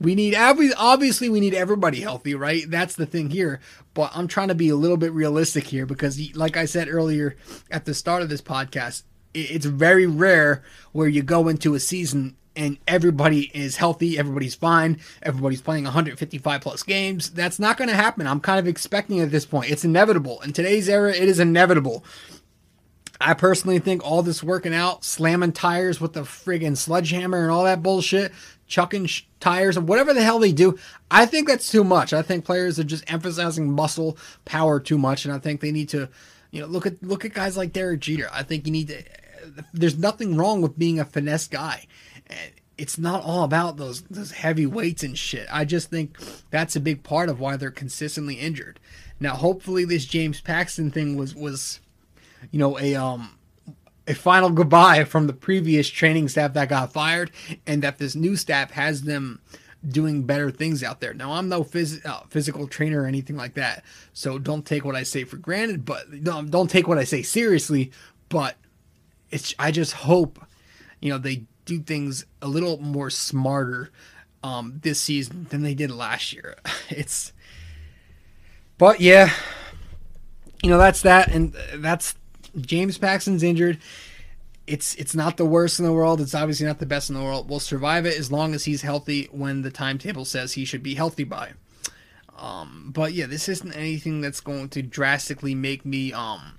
we 0.00 0.14
need 0.14 0.34
obviously 0.34 1.28
we 1.28 1.40
need 1.40 1.54
everybody 1.54 2.00
healthy, 2.00 2.34
right? 2.34 2.70
That's 2.70 2.94
the 2.94 3.06
thing 3.06 3.30
here. 3.30 3.60
But 3.94 4.12
I'm 4.14 4.28
trying 4.28 4.48
to 4.48 4.54
be 4.54 4.68
a 4.68 4.76
little 4.76 4.96
bit 4.96 5.12
realistic 5.12 5.64
here 5.64 5.86
because, 5.86 6.20
like 6.34 6.56
I 6.56 6.66
said 6.66 6.88
earlier 6.88 7.36
at 7.70 7.84
the 7.84 7.94
start 7.94 8.22
of 8.22 8.28
this 8.28 8.42
podcast, 8.42 9.02
it's 9.34 9.66
very 9.66 10.06
rare 10.06 10.62
where 10.92 11.08
you 11.08 11.22
go 11.22 11.48
into 11.48 11.74
a 11.74 11.80
season 11.80 12.36
and 12.54 12.76
everybody 12.86 13.50
is 13.54 13.76
healthy, 13.76 14.18
everybody's 14.18 14.54
fine, 14.54 15.00
everybody's 15.22 15.62
playing 15.62 15.84
155 15.84 16.60
plus 16.60 16.82
games. 16.82 17.30
That's 17.30 17.58
not 17.58 17.78
going 17.78 17.88
to 17.88 17.96
happen. 17.96 18.26
I'm 18.26 18.40
kind 18.40 18.58
of 18.58 18.68
expecting 18.68 19.20
at 19.20 19.30
this 19.30 19.46
point. 19.46 19.70
It's 19.70 19.86
inevitable. 19.86 20.42
In 20.42 20.52
today's 20.52 20.86
era, 20.86 21.12
it 21.14 21.28
is 21.28 21.40
inevitable. 21.40 22.04
I 23.22 23.34
personally 23.34 23.78
think 23.78 24.04
all 24.04 24.22
this 24.22 24.42
working 24.42 24.74
out, 24.74 25.04
slamming 25.04 25.52
tires 25.52 26.00
with 26.00 26.12
the 26.12 26.22
friggin' 26.22 26.76
sledgehammer 26.76 27.42
and 27.42 27.50
all 27.50 27.64
that 27.64 27.82
bullshit, 27.82 28.32
chucking 28.66 29.06
sh- 29.06 29.22
tires 29.40 29.76
and 29.76 29.88
whatever 29.88 30.12
the 30.12 30.22
hell 30.22 30.38
they 30.38 30.52
do, 30.52 30.78
I 31.10 31.26
think 31.26 31.48
that's 31.48 31.70
too 31.70 31.84
much. 31.84 32.12
I 32.12 32.22
think 32.22 32.44
players 32.44 32.78
are 32.78 32.84
just 32.84 33.10
emphasizing 33.10 33.72
muscle 33.72 34.18
power 34.44 34.80
too 34.80 34.98
much, 34.98 35.24
and 35.24 35.32
I 35.32 35.38
think 35.38 35.60
they 35.60 35.72
need 35.72 35.88
to, 35.90 36.08
you 36.50 36.60
know, 36.60 36.66
look 36.66 36.86
at 36.86 37.02
look 37.02 37.24
at 37.24 37.34
guys 37.34 37.56
like 37.56 37.72
Derek 37.72 38.00
Jeter. 38.00 38.28
I 38.32 38.42
think 38.42 38.66
you 38.66 38.72
need 38.72 38.88
to 38.88 39.02
there's 39.72 39.98
nothing 39.98 40.36
wrong 40.36 40.62
with 40.62 40.78
being 40.78 40.98
a 40.98 41.04
finesse 41.04 41.48
guy. 41.48 41.86
It's 42.78 42.98
not 42.98 43.22
all 43.22 43.44
about 43.44 43.76
those 43.76 44.02
those 44.02 44.32
heavy 44.32 44.66
weights 44.66 45.02
and 45.02 45.16
shit. 45.16 45.46
I 45.52 45.64
just 45.64 45.90
think 45.90 46.16
that's 46.50 46.76
a 46.76 46.80
big 46.80 47.02
part 47.02 47.28
of 47.28 47.38
why 47.38 47.56
they're 47.56 47.70
consistently 47.70 48.36
injured. 48.36 48.80
Now, 49.20 49.34
hopefully, 49.34 49.84
this 49.84 50.04
James 50.04 50.40
Paxton 50.40 50.90
thing 50.90 51.16
was 51.16 51.34
was, 51.34 51.80
you 52.50 52.58
know, 52.58 52.78
a 52.78 52.94
um 52.94 53.38
a 54.06 54.14
final 54.14 54.50
goodbye 54.50 55.04
from 55.04 55.26
the 55.26 55.32
previous 55.32 55.88
training 55.88 56.28
staff 56.28 56.54
that 56.54 56.68
got 56.68 56.92
fired, 56.92 57.30
and 57.66 57.82
that 57.82 57.98
this 57.98 58.14
new 58.14 58.36
staff 58.36 58.72
has 58.72 59.02
them 59.02 59.40
doing 59.88 60.22
better 60.22 60.50
things 60.50 60.82
out 60.82 61.00
there. 61.00 61.14
Now, 61.14 61.32
I'm 61.32 61.48
no 61.48 61.64
phys- 61.64 62.04
uh, 62.04 62.20
physical 62.28 62.68
trainer 62.68 63.02
or 63.02 63.06
anything 63.06 63.36
like 63.36 63.54
that, 63.54 63.84
so 64.12 64.38
don't 64.38 64.66
take 64.66 64.84
what 64.84 64.96
I 64.96 65.02
say 65.02 65.24
for 65.24 65.36
granted. 65.36 65.84
But 65.84 66.22
don't, 66.22 66.50
don't 66.50 66.70
take 66.70 66.88
what 66.88 66.98
I 66.98 67.04
say 67.04 67.22
seriously. 67.22 67.92
But 68.28 68.56
it's 69.30 69.54
I 69.58 69.70
just 69.70 69.92
hope, 69.92 70.40
you 71.00 71.10
know, 71.10 71.18
they 71.18 71.44
do 71.64 71.80
things 71.80 72.26
a 72.40 72.48
little 72.48 72.78
more 72.80 73.10
smarter 73.10 73.90
um, 74.42 74.80
this 74.82 75.00
season 75.00 75.46
than 75.50 75.62
they 75.62 75.74
did 75.74 75.90
last 75.90 76.32
year. 76.32 76.56
It's, 76.90 77.32
but 78.76 79.00
yeah, 79.00 79.32
you 80.62 80.68
know 80.68 80.76
that's 80.76 81.00
that, 81.02 81.28
and 81.28 81.54
that's 81.76 82.16
James 82.60 82.98
Paxton's 82.98 83.42
injured 83.42 83.78
it's 84.66 84.94
it's 84.94 85.14
not 85.14 85.36
the 85.36 85.44
worst 85.44 85.78
in 85.78 85.84
the 85.84 85.92
world. 85.92 86.20
It's 86.20 86.34
obviously 86.34 86.66
not 86.66 86.78
the 86.78 86.86
best 86.86 87.10
in 87.10 87.16
the 87.16 87.22
world. 87.22 87.48
We'll 87.48 87.60
survive 87.60 88.06
it 88.06 88.18
as 88.18 88.30
long 88.30 88.54
as 88.54 88.64
he's 88.64 88.82
healthy 88.82 89.28
when 89.32 89.62
the 89.62 89.70
timetable 89.70 90.24
says 90.24 90.52
he 90.52 90.64
should 90.64 90.82
be 90.82 90.94
healthy 90.94 91.24
by. 91.24 91.52
Um, 92.38 92.90
but 92.94 93.12
yeah, 93.12 93.26
this 93.26 93.48
isn't 93.48 93.72
anything 93.72 94.20
that's 94.20 94.40
going 94.40 94.68
to 94.70 94.82
drastically 94.82 95.54
make 95.54 95.84
me 95.84 96.12
um 96.12 96.58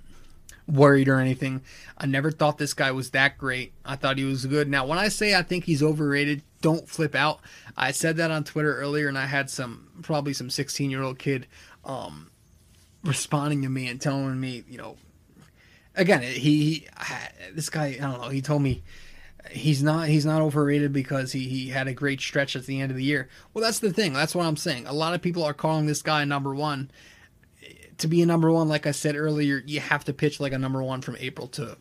worried 0.68 1.08
or 1.08 1.20
anything. 1.20 1.62
I 1.98 2.06
never 2.06 2.32
thought 2.32 2.58
this 2.58 2.74
guy 2.74 2.92
was 2.92 3.12
that 3.12 3.38
great. 3.38 3.74
I 3.86 3.96
thought 3.96 4.18
he 4.18 4.24
was 4.26 4.46
good. 4.46 4.70
Now, 4.70 4.86
when 4.86 4.98
I 4.98 5.08
say 5.10 5.36
I 5.36 5.42
think 5.42 5.66
he's 5.66 5.84
overrated, 5.84 6.42
don't 6.62 6.88
flip 6.88 7.16
out. 7.16 7.40
I 7.76 7.92
said 7.92 8.18
that 8.18 8.32
on 8.32 8.44
Twitter 8.44 8.78
earlier, 8.78 9.08
and 9.08 9.18
I 9.18 9.26
had 9.26 9.50
some 9.50 9.88
probably 10.02 10.34
some 10.34 10.50
16 10.50 10.90
year 10.92 11.02
old 11.02 11.20
kid 11.20 11.48
um 11.86 12.30
responding 13.04 13.62
to 13.62 13.70
me 13.70 13.88
and 13.88 14.00
telling 14.00 14.40
me, 14.40 14.64
you 14.70 14.78
know, 14.78 14.98
again, 15.96 16.22
he, 16.22 16.30
he 16.34 16.88
this 17.54 17.70
guy, 17.70 17.88
I 17.88 17.98
don't 17.98 18.22
know, 18.22 18.30
he 18.30 18.42
told 18.42 18.62
me 18.62 18.84
he's 19.52 19.84
not 19.84 20.08
he's 20.08 20.26
not 20.26 20.42
overrated 20.42 20.94
because 20.94 21.32
he, 21.32 21.48
he 21.48 21.70
had 21.70 21.88
a 21.88 21.94
great 21.94 22.22
stretch 22.22 22.56
at 22.56 22.66
the 22.66 22.82
end 22.82 22.92
of 22.92 22.98
the 22.98 23.04
year. 23.04 23.30
Well, 23.54 23.64
that's 23.64 23.80
the 23.80 23.94
thing. 23.94 24.14
That's 24.14 24.36
what 24.36 24.46
I'm 24.46 24.58
saying. 24.58 24.88
A 24.88 24.94
lot 24.94 25.14
of 25.14 25.22
people 25.22 25.44
are 25.44 25.54
calling 25.54 25.86
this 25.86 26.02
guy 26.02 26.24
number 26.26 26.54
one. 26.54 26.92
To 28.00 28.08
be 28.08 28.22
a 28.22 28.26
number 28.26 28.52
one, 28.52 28.68
like 28.68 28.88
I 28.88 28.92
said 28.92 29.16
earlier, 29.16 29.62
you 29.66 29.80
have 29.80 30.04
to 30.06 30.14
pitch 30.14 30.40
like 30.40 30.52
a 30.52 30.58
number 30.58 30.82
one 30.82 31.02
from 31.02 31.16
April 31.20 31.48
to 31.50 31.78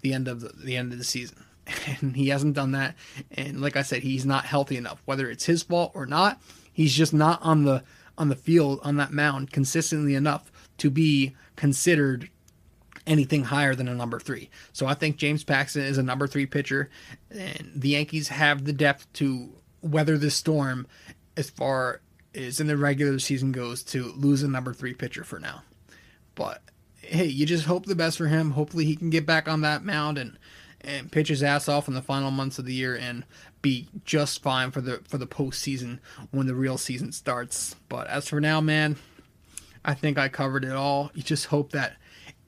the 0.00 0.14
end 0.14 0.28
of 0.28 0.40
the, 0.40 0.48
the 0.50 0.76
end 0.76 0.92
of 0.92 0.98
the 0.98 1.04
season. 1.04 1.44
And 2.00 2.16
he 2.16 2.28
hasn't 2.28 2.54
done 2.54 2.72
that. 2.72 2.94
And 3.30 3.60
like 3.60 3.76
I 3.76 3.82
said, 3.82 4.02
he's 4.02 4.24
not 4.24 4.46
healthy 4.46 4.78
enough. 4.78 5.02
Whether 5.04 5.28
it's 5.30 5.44
his 5.44 5.62
fault 5.62 5.92
or 5.94 6.06
not, 6.06 6.40
he's 6.72 6.94
just 6.94 7.12
not 7.12 7.40
on 7.42 7.64
the 7.64 7.82
on 8.16 8.28
the 8.28 8.36
field 8.36 8.80
on 8.82 8.96
that 8.96 9.12
mound 9.12 9.52
consistently 9.52 10.14
enough 10.14 10.50
to 10.78 10.90
be 10.90 11.36
considered 11.56 12.30
anything 13.08 13.44
higher 13.44 13.74
than 13.74 13.88
a 13.88 13.94
number 13.94 14.20
three. 14.20 14.50
So 14.72 14.86
I 14.86 14.94
think 14.94 15.16
James 15.16 15.42
Paxton 15.42 15.82
is 15.82 15.98
a 15.98 16.02
number 16.02 16.26
three 16.26 16.46
pitcher, 16.46 16.90
and 17.30 17.72
the 17.74 17.90
Yankees 17.90 18.28
have 18.28 18.64
the 18.64 18.72
depth 18.72 19.12
to 19.14 19.50
weather 19.82 20.18
the 20.18 20.30
storm 20.30 20.86
as 21.36 21.50
far 21.50 22.00
as 22.34 22.60
in 22.60 22.66
the 22.66 22.76
regular 22.76 23.18
season 23.18 23.52
goes 23.52 23.82
to 23.82 24.12
lose 24.12 24.42
a 24.42 24.48
number 24.48 24.72
three 24.72 24.94
pitcher 24.94 25.24
for 25.24 25.38
now. 25.38 25.62
But 26.34 26.62
hey, 27.00 27.26
you 27.26 27.46
just 27.46 27.64
hope 27.64 27.86
the 27.86 27.94
best 27.94 28.18
for 28.18 28.26
him. 28.26 28.52
Hopefully 28.52 28.84
he 28.84 28.96
can 28.96 29.10
get 29.10 29.26
back 29.26 29.48
on 29.48 29.62
that 29.62 29.84
mound 29.84 30.18
and 30.18 30.38
and 30.80 31.10
pitch 31.10 31.28
his 31.28 31.42
ass 31.42 31.68
off 31.68 31.88
in 31.88 31.94
the 31.94 32.02
final 32.02 32.30
months 32.30 32.58
of 32.58 32.64
the 32.64 32.72
year 32.72 32.94
and 32.94 33.24
be 33.62 33.88
just 34.04 34.42
fine 34.42 34.70
for 34.70 34.80
the 34.80 35.00
for 35.08 35.18
the 35.18 35.26
postseason 35.26 35.98
when 36.30 36.46
the 36.46 36.54
real 36.54 36.78
season 36.78 37.10
starts. 37.10 37.74
But 37.88 38.06
as 38.06 38.28
for 38.28 38.40
now, 38.40 38.60
man, 38.60 38.96
I 39.84 39.94
think 39.94 40.18
I 40.18 40.28
covered 40.28 40.64
it 40.64 40.72
all. 40.72 41.10
You 41.14 41.22
just 41.22 41.46
hope 41.46 41.72
that 41.72 41.96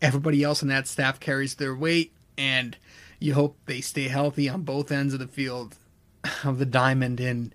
everybody 0.03 0.43
else 0.43 0.63
on 0.63 0.69
that 0.69 0.89
staff 0.89 1.21
carries 1.21 1.55
their 1.55 1.75
weight, 1.75 2.13
and 2.37 2.77
you 3.19 3.35
hope 3.35 3.57
they 3.67 3.81
stay 3.81 4.09
healthy 4.09 4.49
on 4.49 4.63
both 4.63 4.91
ends 4.91 5.13
of 5.13 5.21
the 5.21 5.29
field 5.29 5.77
of 6.45 6.59
the 6.59 6.67
diamond. 6.67 7.21
And 7.21 7.55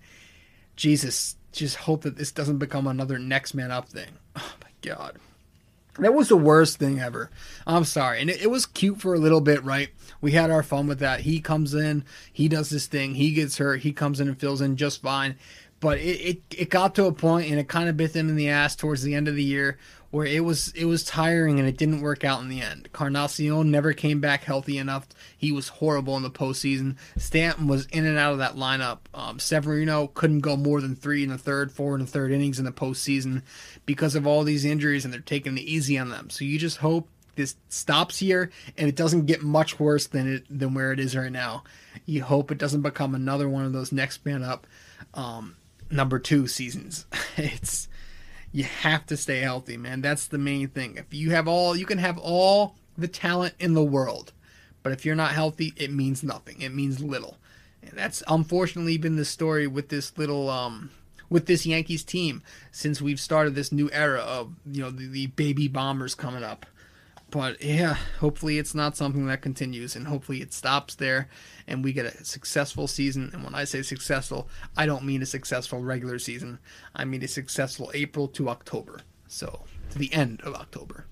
Jesus, 0.76 1.36
just 1.52 1.76
hope 1.76 2.02
that 2.02 2.16
this 2.16 2.32
doesn't 2.32 2.58
become 2.58 2.86
another 2.86 3.18
next 3.18 3.54
man 3.54 3.70
up 3.70 3.88
thing. 3.88 4.10
Oh 4.36 4.54
my 4.62 4.70
God. 4.82 5.18
That 5.98 6.14
was 6.14 6.28
the 6.28 6.36
worst 6.36 6.78
thing 6.78 7.00
ever. 7.00 7.30
I'm 7.66 7.84
sorry. 7.84 8.20
And 8.20 8.28
it, 8.28 8.42
it, 8.42 8.50
was 8.50 8.66
cute 8.66 9.00
for 9.00 9.14
a 9.14 9.18
little 9.18 9.40
bit, 9.40 9.64
right? 9.64 9.88
We 10.20 10.32
had 10.32 10.50
our 10.50 10.62
fun 10.62 10.86
with 10.86 10.98
that. 10.98 11.20
He 11.20 11.40
comes 11.40 11.72
in, 11.72 12.04
he 12.30 12.48
does 12.48 12.68
this 12.68 12.86
thing, 12.86 13.14
he 13.14 13.32
gets 13.32 13.56
hurt, 13.56 13.80
he 13.80 13.92
comes 13.92 14.20
in 14.20 14.28
and 14.28 14.38
fills 14.38 14.60
in 14.60 14.76
just 14.76 15.00
fine. 15.00 15.36
But 15.80 15.98
it, 15.98 16.20
it, 16.20 16.42
it 16.50 16.70
got 16.70 16.94
to 16.96 17.06
a 17.06 17.12
point 17.12 17.50
and 17.50 17.58
it 17.58 17.68
kind 17.68 17.88
of 17.88 17.96
bit 17.96 18.12
them 18.12 18.28
in 18.28 18.36
the 18.36 18.50
ass 18.50 18.76
towards 18.76 19.02
the 19.02 19.14
end 19.14 19.26
of 19.26 19.36
the 19.36 19.42
year 19.42 19.78
where 20.16 20.26
it 20.26 20.42
was 20.42 20.72
it 20.72 20.86
was 20.86 21.04
tiring 21.04 21.58
and 21.58 21.68
it 21.68 21.76
didn't 21.76 22.00
work 22.00 22.24
out 22.24 22.40
in 22.40 22.48
the 22.48 22.62
end. 22.62 22.88
Carnacion 22.94 23.70
never 23.70 23.92
came 23.92 24.18
back 24.18 24.44
healthy 24.44 24.78
enough. 24.78 25.06
He 25.36 25.52
was 25.52 25.68
horrible 25.68 26.16
in 26.16 26.22
the 26.22 26.30
postseason. 26.30 26.96
Stanton 27.18 27.66
was 27.66 27.84
in 27.88 28.06
and 28.06 28.16
out 28.16 28.32
of 28.32 28.38
that 28.38 28.56
lineup. 28.56 29.00
Um, 29.12 29.38
Severino 29.38 30.06
couldn't 30.06 30.40
go 30.40 30.56
more 30.56 30.80
than 30.80 30.96
three 30.96 31.22
in 31.22 31.28
the 31.28 31.36
third, 31.36 31.70
four 31.70 31.94
in 31.94 32.00
the 32.00 32.06
third 32.06 32.32
innings 32.32 32.58
in 32.58 32.64
the 32.64 32.72
postseason 32.72 33.42
because 33.84 34.14
of 34.14 34.26
all 34.26 34.42
these 34.42 34.64
injuries, 34.64 35.04
and 35.04 35.12
they're 35.12 35.20
taking 35.20 35.58
it 35.58 35.60
easy 35.60 35.98
on 35.98 36.08
them. 36.08 36.30
So 36.30 36.46
you 36.46 36.58
just 36.58 36.78
hope 36.78 37.10
this 37.34 37.56
stops 37.68 38.18
here 38.18 38.50
and 38.78 38.88
it 38.88 38.96
doesn't 38.96 39.26
get 39.26 39.42
much 39.42 39.78
worse 39.78 40.06
than 40.06 40.36
it 40.36 40.46
than 40.48 40.72
where 40.72 40.92
it 40.92 40.98
is 40.98 41.14
right 41.14 41.30
now. 41.30 41.62
You 42.06 42.22
hope 42.22 42.50
it 42.50 42.56
doesn't 42.56 42.80
become 42.80 43.14
another 43.14 43.50
one 43.50 43.66
of 43.66 43.74
those 43.74 43.92
next 43.92 44.24
man 44.24 44.42
up 44.42 44.66
um, 45.12 45.56
number 45.90 46.18
two 46.18 46.46
seasons. 46.46 47.04
it's 47.36 47.88
you 48.56 48.64
have 48.64 49.04
to 49.04 49.18
stay 49.18 49.40
healthy, 49.40 49.76
man. 49.76 50.00
That's 50.00 50.28
the 50.28 50.38
main 50.38 50.68
thing. 50.68 50.96
If 50.96 51.12
you 51.12 51.32
have 51.32 51.46
all, 51.46 51.76
you 51.76 51.84
can 51.84 51.98
have 51.98 52.16
all 52.16 52.74
the 52.96 53.06
talent 53.06 53.54
in 53.58 53.74
the 53.74 53.84
world, 53.84 54.32
but 54.82 54.92
if 54.92 55.04
you're 55.04 55.14
not 55.14 55.32
healthy, 55.32 55.74
it 55.76 55.92
means 55.92 56.22
nothing. 56.22 56.62
It 56.62 56.72
means 56.74 57.02
little. 57.02 57.36
And 57.82 57.92
that's 57.98 58.22
unfortunately 58.26 58.96
been 58.96 59.16
the 59.16 59.26
story 59.26 59.66
with 59.66 59.90
this 59.90 60.16
little 60.16 60.48
um 60.48 60.88
with 61.28 61.44
this 61.44 61.66
Yankees 61.66 62.02
team 62.02 62.42
since 62.70 63.02
we've 63.02 63.20
started 63.20 63.54
this 63.54 63.72
new 63.72 63.90
era 63.92 64.20
of 64.20 64.54
you 64.64 64.80
know 64.80 64.90
the, 64.90 65.06
the 65.06 65.26
baby 65.26 65.68
bombers 65.68 66.14
coming 66.14 66.42
up. 66.42 66.64
But 67.36 67.62
yeah, 67.62 67.98
hopefully 68.20 68.56
it's 68.56 68.74
not 68.74 68.96
something 68.96 69.26
that 69.26 69.42
continues, 69.42 69.94
and 69.94 70.06
hopefully 70.06 70.40
it 70.40 70.54
stops 70.54 70.94
there, 70.94 71.28
and 71.66 71.84
we 71.84 71.92
get 71.92 72.06
a 72.06 72.24
successful 72.24 72.88
season. 72.88 73.28
And 73.34 73.44
when 73.44 73.54
I 73.54 73.64
say 73.64 73.82
successful, 73.82 74.48
I 74.74 74.86
don't 74.86 75.04
mean 75.04 75.20
a 75.20 75.26
successful 75.26 75.80
regular 75.80 76.18
season. 76.18 76.60
I 76.94 77.04
mean 77.04 77.22
a 77.22 77.28
successful 77.28 77.90
April 77.92 78.26
to 78.28 78.48
October, 78.48 79.00
so 79.28 79.64
to 79.90 79.98
the 79.98 80.14
end 80.14 80.40
of 80.44 80.54
October. 80.54 81.04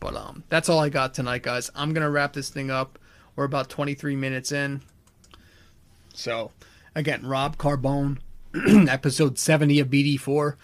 But 0.00 0.16
um, 0.16 0.42
that's 0.48 0.70
all 0.70 0.78
I 0.78 0.88
got 0.88 1.12
tonight, 1.12 1.42
guys. 1.42 1.70
I'm 1.74 1.92
gonna 1.92 2.08
wrap 2.08 2.32
this 2.32 2.48
thing 2.48 2.70
up. 2.70 2.98
We're 3.36 3.44
about 3.44 3.68
23 3.68 4.16
minutes 4.16 4.52
in. 4.52 4.80
So, 6.14 6.50
again, 6.94 7.26
Rob 7.26 7.58
Carbone, 7.58 8.20
episode 8.88 9.38
70 9.38 9.80
of 9.80 9.88
BD4. 9.88 10.56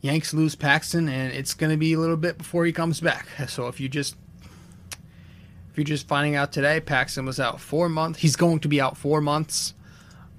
Yanks 0.00 0.34
lose 0.34 0.56
Paxton, 0.56 1.08
and 1.08 1.32
it's 1.32 1.54
going 1.54 1.70
to 1.70 1.78
be 1.78 1.94
a 1.94 1.98
little 1.98 2.18
bit 2.18 2.36
before 2.36 2.66
he 2.66 2.72
comes 2.72 3.00
back. 3.00 3.26
So 3.48 3.68
if 3.68 3.80
you 3.80 3.88
just 3.88 4.16
if 5.74 5.78
you're 5.78 5.84
just 5.84 6.06
finding 6.06 6.36
out 6.36 6.52
today, 6.52 6.78
Paxton 6.78 7.26
was 7.26 7.40
out 7.40 7.60
four 7.60 7.88
months. 7.88 8.20
He's 8.20 8.36
going 8.36 8.60
to 8.60 8.68
be 8.68 8.80
out 8.80 8.96
four 8.96 9.20
months. 9.20 9.74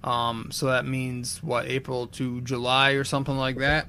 Um, 0.02 0.48
so 0.50 0.68
that 0.68 0.86
means 0.86 1.44
what 1.44 1.66
April 1.66 2.08
to 2.08 2.40
July 2.40 2.92
or 2.92 3.04
something 3.04 3.36
like 3.36 3.58
that. 3.58 3.86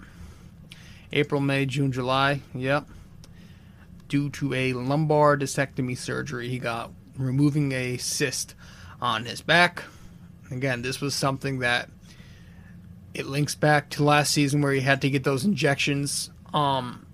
April, 1.12 1.40
May, 1.40 1.64
June, 1.64 1.92
July. 1.92 2.40
Yep. 2.52 2.88
Due 4.08 4.28
to 4.30 4.54
a 4.54 4.72
lumbar 4.72 5.36
discectomy 5.36 5.96
surgery, 5.96 6.48
he 6.48 6.58
got 6.58 6.90
removing 7.16 7.70
a 7.70 7.96
cyst 7.96 8.56
on 9.00 9.24
his 9.24 9.40
back. 9.40 9.84
Again, 10.50 10.82
this 10.82 11.00
was 11.00 11.14
something 11.14 11.60
that 11.60 11.88
it 13.14 13.26
links 13.26 13.54
back 13.54 13.88
to 13.90 14.02
last 14.02 14.32
season 14.32 14.62
where 14.62 14.72
he 14.72 14.80
had 14.80 15.00
to 15.02 15.10
get 15.10 15.22
those 15.22 15.44
injections 15.44 16.28
um, 16.52 17.06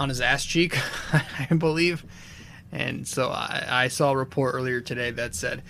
on 0.00 0.08
his 0.08 0.20
ass 0.20 0.44
cheek, 0.44 0.76
I 1.12 1.54
believe. 1.54 2.04
And 2.72 3.06
so 3.06 3.28
I, 3.28 3.66
I, 3.68 3.88
saw 3.88 4.12
a 4.12 4.16
report 4.16 4.54
earlier 4.54 4.80
today 4.80 5.10
that 5.10 5.34
said 5.34 5.62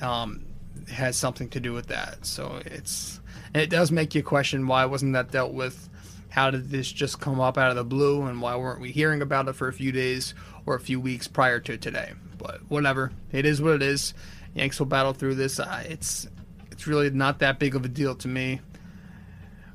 um, 0.00 0.44
has 0.92 1.16
something 1.16 1.48
to 1.50 1.60
do 1.60 1.72
with 1.72 1.86
that. 1.86 2.26
So 2.26 2.60
it's 2.66 3.20
it 3.54 3.70
does 3.70 3.90
make 3.90 4.14
you 4.14 4.22
question 4.22 4.66
why 4.66 4.84
wasn't 4.84 5.14
that 5.14 5.30
dealt 5.30 5.52
with? 5.52 5.88
How 6.28 6.50
did 6.50 6.70
this 6.70 6.90
just 6.90 7.20
come 7.20 7.40
up 7.40 7.56
out 7.56 7.70
of 7.70 7.76
the 7.76 7.84
blue, 7.84 8.22
and 8.22 8.42
why 8.42 8.56
weren't 8.56 8.80
we 8.80 8.90
hearing 8.90 9.22
about 9.22 9.46
it 9.46 9.54
for 9.54 9.68
a 9.68 9.72
few 9.72 9.92
days 9.92 10.34
or 10.66 10.74
a 10.74 10.80
few 10.80 11.00
weeks 11.00 11.28
prior 11.28 11.60
to 11.60 11.78
today? 11.78 12.12
But 12.36 12.60
whatever, 12.68 13.12
it 13.30 13.46
is 13.46 13.62
what 13.62 13.74
it 13.74 13.82
is. 13.82 14.14
Yanks 14.54 14.78
will 14.78 14.86
battle 14.86 15.12
through 15.12 15.36
this. 15.36 15.60
Uh, 15.60 15.84
it's 15.88 16.26
it's 16.70 16.86
really 16.86 17.08
not 17.10 17.38
that 17.38 17.58
big 17.58 17.76
of 17.76 17.84
a 17.84 17.88
deal 17.88 18.16
to 18.16 18.28
me. 18.28 18.60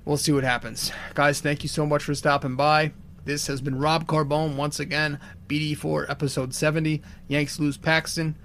We'll 0.03 0.17
see 0.17 0.31
what 0.31 0.43
happens. 0.43 0.91
Guys, 1.13 1.39
thank 1.39 1.63
you 1.63 1.69
so 1.69 1.85
much 1.85 2.03
for 2.03 2.13
stopping 2.13 2.55
by. 2.55 2.91
This 3.25 3.47
has 3.47 3.61
been 3.61 3.77
Rob 3.77 4.05
Carbone 4.05 4.55
once 4.55 4.79
again, 4.79 5.19
BD4 5.49 6.09
episode 6.09 6.53
70. 6.53 7.01
Yanks 7.27 7.59
lose 7.59 7.75
Paxton. 7.75 8.37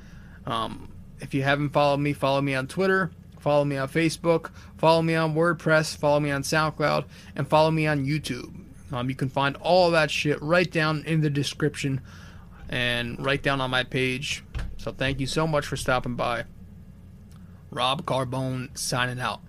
Um, 0.47 0.91
if 1.21 1.33
you 1.35 1.43
haven't 1.43 1.71
followed 1.71 1.99
me, 1.99 2.13
follow 2.13 2.41
me 2.41 2.55
on 2.55 2.67
Twitter, 2.67 3.13
follow 3.39 3.65
me 3.65 3.77
on 3.77 3.89
Facebook, 3.89 4.51
follow 4.77 5.03
me 5.03 5.15
on 5.15 5.35
WordPress, 5.35 5.97
follow 5.97 6.19
me 6.19 6.31
on 6.31 6.43
SoundCloud, 6.43 7.05
and 7.37 7.47
follow 7.47 7.71
me 7.71 7.87
on 7.87 8.05
YouTube. 8.05 8.53
Um, 8.93 9.09
you 9.09 9.15
can 9.15 9.29
find 9.29 9.57
all 9.57 9.91
that 9.93 10.11
shit 10.11 10.41
right 10.43 10.71
down 10.71 11.05
in 11.07 11.21
the 11.21 11.31
description 11.31 12.01
and 12.69 13.25
right 13.25 13.43
down 13.43 13.61
on 13.61 13.71
my 13.71 13.85
page. 13.85 14.43
So 14.77 14.93
thank 14.93 15.21
you 15.21 15.27
so 15.27 15.47
much 15.47 15.67
for 15.67 15.77
stopping 15.77 16.17
by. 16.17 16.45
Rob 17.71 18.05
Carbone 18.05 18.77
signing 18.77 19.21
out. 19.21 19.41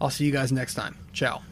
I'll 0.00 0.10
see 0.10 0.24
you 0.24 0.32
guys 0.32 0.52
next 0.52 0.74
time. 0.74 0.96
Ciao. 1.12 1.42